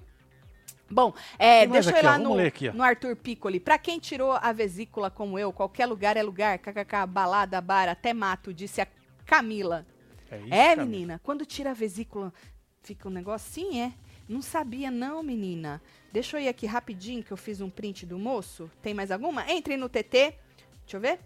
[0.89, 2.09] Bom, é, deixa eu ir ó.
[2.09, 3.59] lá no, aqui, no Arthur Piccoli.
[3.59, 6.57] Pra quem tirou a vesícula como eu, qualquer lugar é lugar.
[6.59, 8.87] KKK, balada, bar, até mato, disse a
[9.25, 9.85] Camila.
[10.31, 10.85] É, isso, É, Camila.
[10.85, 12.33] menina, quando tira a vesícula,
[12.81, 13.91] fica um negócio assim, é?
[14.29, 15.81] Não sabia não, menina.
[16.13, 18.71] Deixa eu ir aqui rapidinho que eu fiz um print do moço.
[18.81, 19.51] Tem mais alguma?
[19.51, 20.35] Entre no TT.
[20.85, 21.19] Deixa eu ver.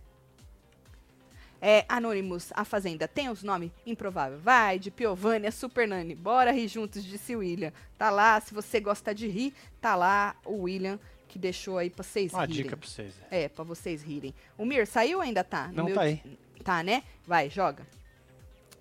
[1.60, 4.38] É, Anonymous, a Fazenda, tem os nomes improvável.
[4.40, 6.14] Vai, de Piovânia, Super Nani.
[6.14, 7.74] Bora rir juntos, disse o William.
[7.98, 12.04] Tá lá, se você gosta de rir, tá lá o William que deixou aí pra
[12.04, 12.64] vocês Uma rirem.
[12.64, 13.14] dica pra vocês.
[13.30, 14.34] É, pra vocês rirem.
[14.58, 15.68] O Mir saiu ou ainda tá?
[15.68, 16.22] No Não, meu tá aí.
[16.64, 17.04] Tá, né?
[17.26, 17.86] Vai, joga.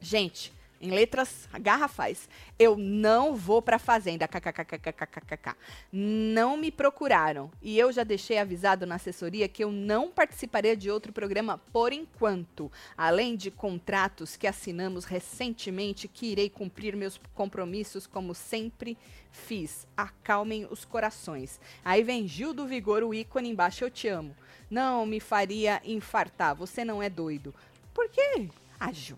[0.01, 2.29] Gente, em letras garrafais.
[2.59, 4.29] Eu não vou pra fazenda.
[4.29, 5.55] KKKKKKK.
[5.93, 7.51] Não me procuraram.
[7.62, 11.93] E eu já deixei avisado na assessoria que eu não participaria de outro programa por
[11.93, 12.70] enquanto.
[12.97, 18.97] Além de contratos que assinamos recentemente, que irei cumprir meus compromissos como sempre
[19.31, 19.87] fiz.
[19.97, 21.61] Acalmem os corações.
[21.85, 23.85] Aí vem Gil do Vigor, o ícone embaixo.
[23.85, 24.35] Eu te amo.
[24.70, 26.55] Não me faria infartar.
[26.57, 27.55] Você não é doido.
[27.95, 28.49] Por quê?
[28.79, 29.16] Ah, Ágil.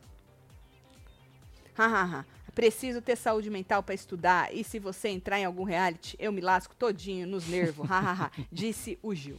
[1.79, 2.27] Hahaha.
[2.55, 6.41] Preciso ter saúde mental para estudar e se você entrar em algum reality, eu me
[6.41, 7.89] lasco todinho nos nervos.
[7.89, 8.33] Hahaha.
[8.51, 9.39] Disse o Gil.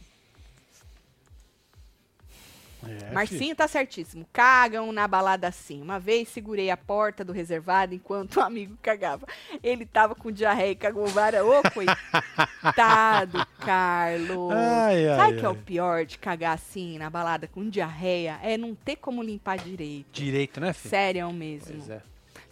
[2.82, 4.26] É, Marcinho tá certíssimo.
[4.32, 5.82] Cagam na balada assim.
[5.82, 9.26] Uma vez segurei a porta do reservado enquanto o amigo cagava.
[9.62, 11.44] Ele tava com diarreia e cagou vara.
[11.44, 14.52] Ô, coitado, Carlos.
[14.52, 18.38] Ai, ai, Sabe o que é o pior de cagar assim na balada com diarreia?
[18.42, 20.06] É não ter como limpar direito.
[20.10, 20.90] Direito, né, filho?
[20.90, 21.76] Sério mesmo.
[21.76, 22.02] Pois é.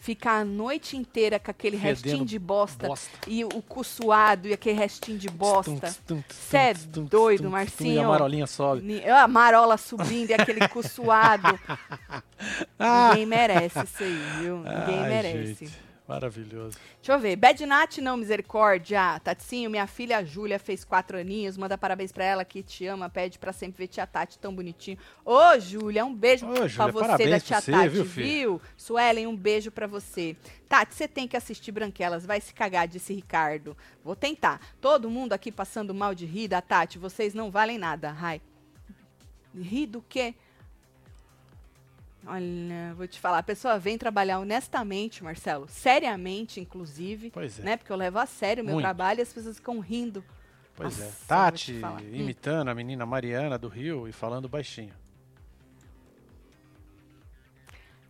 [0.00, 3.10] Ficar a noite inteira com aquele Fedendo restinho de bosta, bosta.
[3.26, 5.94] e o cu suado e aquele restinho de bosta.
[6.06, 7.94] Tum, tum, Cê é doido, Marcinho.
[7.94, 9.02] E a marolinha sobe.
[9.08, 11.58] A marola subindo e aquele cu suado.
[12.78, 13.08] Ah!
[13.10, 14.56] Ninguém merece isso aí, viu?
[14.58, 15.64] Ninguém Ai, merece.
[15.66, 16.78] gente, Maravilhoso.
[16.96, 17.36] Deixa eu ver.
[17.36, 19.20] Bad Nat, não, misericórdia.
[19.20, 21.58] Taticinho, minha filha Júlia fez quatro aninhos.
[21.58, 23.10] Manda parabéns pra ela que te ama.
[23.10, 24.96] Pede pra sempre ver tia Tati tão bonitinho.
[25.22, 28.62] Ô, Júlia, um beijo Ô, pra você da tia você, Tati, viu, viu?
[28.74, 30.34] Suelen, um beijo pra você.
[30.66, 32.24] Tati, você tem que assistir Branquelas.
[32.24, 33.76] Vai se cagar, disse Ricardo.
[34.02, 34.62] Vou tentar.
[34.80, 36.98] Todo mundo aqui passando mal de rir da Tati.
[36.98, 38.16] Vocês não valem nada.
[38.18, 38.40] Ai.
[39.54, 40.34] Rir do quê?
[42.26, 47.62] Olha, vou te falar, a pessoa vem trabalhar honestamente, Marcelo, seriamente, inclusive, Pois é.
[47.62, 47.76] né?
[47.76, 48.84] Porque eu levo a sério o meu Muito.
[48.84, 50.22] trabalho e as pessoas ficam rindo.
[50.76, 51.04] Pois é.
[51.04, 52.00] Nossa, Tati te falar.
[52.02, 52.10] Hum.
[52.14, 54.92] imitando a menina Mariana do Rio e falando baixinho.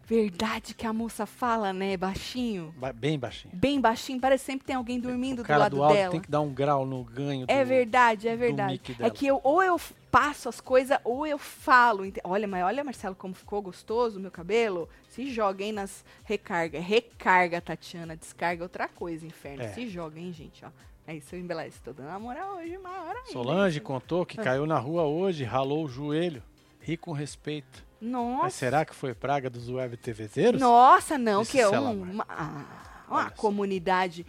[0.09, 2.75] Verdade que a moça fala, né, baixinho?
[2.79, 3.55] Ba- bem baixinho.
[3.55, 6.13] Bem baixinho, parece sempre tem alguém dormindo do cara lado do áudio dela.
[6.13, 8.81] tem que dar um grau no ganho É do- verdade, é verdade.
[8.99, 9.79] É que eu ou eu
[10.11, 12.05] passo as coisas ou eu falo.
[12.25, 14.89] Olha, mas olha, Marcelo, como ficou gostoso o meu cabelo.
[15.11, 16.81] Se joga, hein, nas recarga.
[16.81, 18.17] Recarga, Tatiana.
[18.17, 19.63] Descarga é outra coisa, inferno.
[19.63, 19.69] É.
[19.75, 20.69] Se joga, hein, gente, ó.
[21.07, 21.79] É isso, eu embeleze.
[21.83, 23.33] Tô dando uma moral hoje, uma hora ainda.
[23.33, 23.85] Solange hein?
[23.85, 26.43] contou que caiu na rua hoje, ralou o joelho.
[26.81, 27.87] Ri com respeito.
[28.01, 28.42] Nossa.
[28.44, 30.61] Mas será que foi praga dos web TVzeiros?
[30.61, 33.34] Nossa, não, Disse que é um- uma, ah, uma Olha só.
[33.34, 34.24] comunidade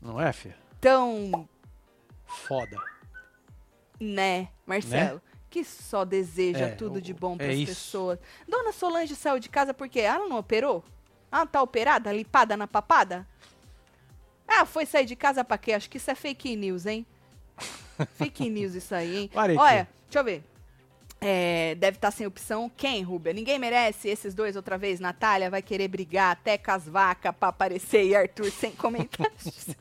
[0.00, 0.56] Não é, filha?
[0.80, 1.46] tão,
[2.24, 2.78] Foda.
[4.00, 7.66] né, Marcelo, que só deseja É, tudo o- de bom é para as isso.
[7.74, 8.18] pessoas.
[8.48, 10.82] Dona Solange saiu de casa porque ela não operou?
[11.30, 13.26] Ela não tá operada, limpada na papada?
[14.48, 15.72] Ah, foi sair de casa pra quê?
[15.72, 17.04] Acho que isso é fake news, hein?
[18.14, 19.30] fake news isso aí, hein?
[19.32, 19.90] Parei Olha, aqui.
[20.06, 20.44] deixa eu ver.
[21.28, 22.70] É, deve estar sem opção.
[22.76, 23.32] Quem, Rubia?
[23.32, 25.00] Ninguém merece esses dois outra vez.
[25.00, 29.74] Natália vai querer brigar até com as vacas pra aparecer e Arthur sem comentários.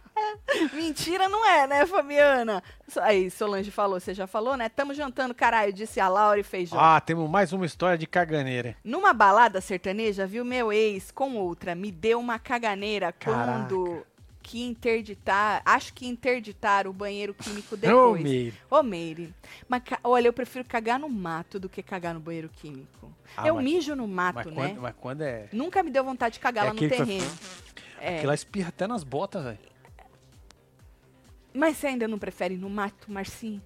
[0.72, 2.62] Mentira não é, né, Fabiana?
[3.02, 4.70] Aí, Solange falou, você já falou, né?
[4.70, 6.80] Tamo jantando, caralho, disse a Laura e Feijão.
[6.80, 8.74] Ah, temos mais uma história de caganeira.
[8.82, 11.74] Numa balada sertaneja, viu meu ex com outra.
[11.74, 13.44] Me deu uma caganeira Caraca.
[13.44, 14.06] quando
[14.48, 18.22] que interditar, acho que interditar o banheiro químico Ô, depois.
[18.22, 18.54] Meire.
[18.70, 19.34] Ô, Meire.
[19.68, 23.12] Mas, olha, eu prefiro cagar no mato do que cagar no banheiro químico.
[23.36, 24.52] Ah, eu mas- mijo no mato, Mas né?
[24.54, 25.48] quando, mas quando é.
[25.52, 27.30] Nunca me deu vontade de cagar É lá no aquele que terreno.
[28.00, 28.16] É.
[28.18, 29.58] Aquilo espirra até nas botas, velho.
[31.52, 33.62] Mas você ainda não prefere no mato, Marcinho?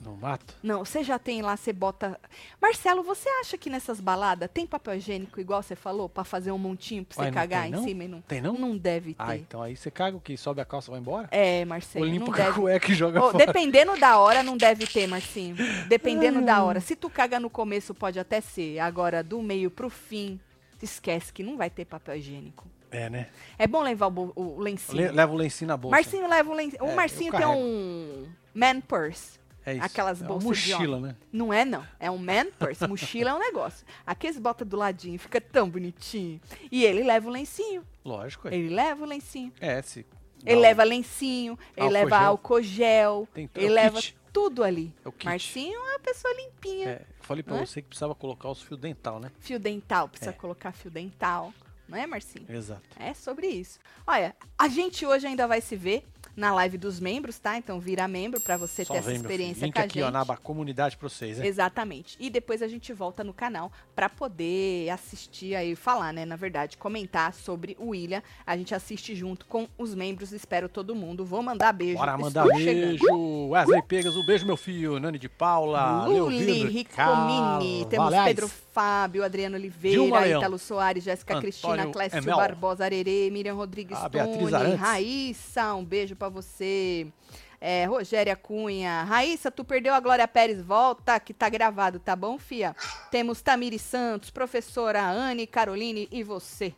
[0.00, 0.54] No mato.
[0.62, 2.20] Não, você já tem lá, você bota.
[2.60, 6.58] Marcelo, você acha que nessas baladas tem papel higiênico, igual você falou, pra fazer um
[6.58, 7.82] montinho pra você Ué, cagar tem, em não?
[7.84, 8.20] cima e não?
[8.20, 8.52] Tem não?
[8.54, 9.22] Não deve ter.
[9.22, 10.36] Ah, então aí você caga o que?
[10.36, 11.28] Sobe a calça e vai embora?
[11.30, 12.60] É, Ou Marcelo, limpa não com a deve.
[12.60, 13.46] cueca e joga Ô, fora?
[13.46, 15.56] dependendo da hora, não deve ter, Marcinho.
[15.88, 16.80] Dependendo da hora.
[16.80, 18.78] Se tu caga no começo, pode até ser.
[18.78, 20.38] Agora, do meio pro fim,
[20.80, 22.66] esquece que não vai ter papel higiênico.
[22.90, 23.28] É, né?
[23.58, 24.96] É bom levar o, o lencinho.
[24.98, 25.96] Le- leva o lencinho na bolsa.
[25.96, 26.80] Marcinho leva o lencinho.
[26.80, 29.38] É, o Marcinho tem um man purse.
[29.66, 29.84] É isso.
[29.84, 31.16] aquelas é bolsas de mochila, né?
[31.32, 31.84] Não é, não.
[31.98, 32.86] É um man purse.
[32.86, 33.84] Mochila é um negócio.
[34.06, 36.40] Aqueles bota do ladinho, fica tão bonitinho.
[36.70, 37.82] E ele leva o lencinho.
[38.04, 38.46] Lógico.
[38.48, 39.52] É, Ele leva o lencinho.
[39.60, 40.06] é se...
[40.44, 43.98] Ele leva lencinho, ele leva álcool gel, Tem- é ele leva
[44.32, 44.94] tudo ali.
[45.04, 45.24] É o kit.
[45.24, 46.88] Marcinho é uma pessoa limpinha.
[46.90, 47.66] É, falei pra Não é?
[47.66, 49.32] você que precisava colocar os fios dental, né?
[49.40, 50.34] Fio dental, precisa É.
[50.34, 51.52] colocar fio dental.
[51.88, 52.44] Não é, Marcinho?
[52.48, 52.82] Exato.
[52.98, 53.78] É sobre isso.
[54.06, 56.04] Olha, a gente hoje ainda vai se ver
[56.36, 57.56] na live dos membros, tá?
[57.56, 59.26] Então vira membro pra você Só ter essa vem, filho.
[59.30, 60.02] experiência Link com a aqui, gente.
[60.08, 61.46] ó, na aba comunidade pra vocês, né?
[61.46, 62.16] Exatamente.
[62.20, 66.26] E depois a gente volta no canal pra poder assistir aí, falar, né?
[66.26, 68.22] Na verdade, comentar sobre o William.
[68.46, 70.32] A gente assiste junto com os membros.
[70.32, 71.24] Espero todo mundo.
[71.24, 71.96] Vou mandar beijo.
[71.98, 72.86] Bora mandar Estou chegando.
[72.88, 73.48] beijo.
[73.48, 75.00] Wesley Pegas, um beijo, meu filho.
[75.00, 76.04] Nani de Paula.
[76.06, 78.26] Luli, Leovir Ricomini, temos Carvalhais.
[78.26, 80.28] Pedro Fábio, Adriano Oliveira.
[80.28, 82.36] Ítalo Soares, Jéssica Cristina, Clécio Emel.
[82.36, 84.74] Barbosa, Arerê, Miriam Rodrigues Ah, Tune.
[84.74, 87.06] Raíssa, um beijo pra você.
[87.58, 89.02] É, Rogéria Cunha.
[89.04, 92.76] Raíssa, tu perdeu a Glória Pérez, volta, que tá gravado, tá bom, fia?
[93.10, 96.74] Temos Tamiri Santos, professora Anne, Caroline e você.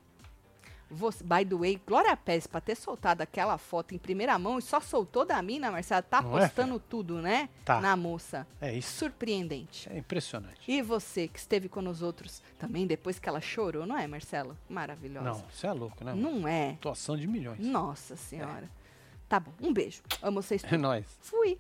[0.91, 4.63] Você, by the way, Glória Pérez, pra ter soltado aquela foto em primeira mão e
[4.63, 7.49] só soltou da mina, Marcela, tá Não é, postando tudo, né?
[7.65, 7.81] Tá.
[7.81, 8.47] Na moça.
[8.61, 8.99] É isso.
[8.99, 9.89] Surpreendente.
[9.93, 10.61] É impressionante.
[10.67, 14.57] E você que esteve com os outros também depois que ela chorou, não é, Marcelo?
[14.69, 15.29] Maravilhosa.
[15.29, 16.15] Não, você é louco, né?
[16.15, 16.71] Não é.
[16.71, 17.61] Atuação de milhões.
[17.61, 18.69] Nossa senhora.
[19.29, 19.53] Tá bom.
[19.61, 20.03] Um beijo.
[20.23, 20.65] Amo vocês.
[20.65, 21.05] É nóis.
[21.21, 21.59] Fui.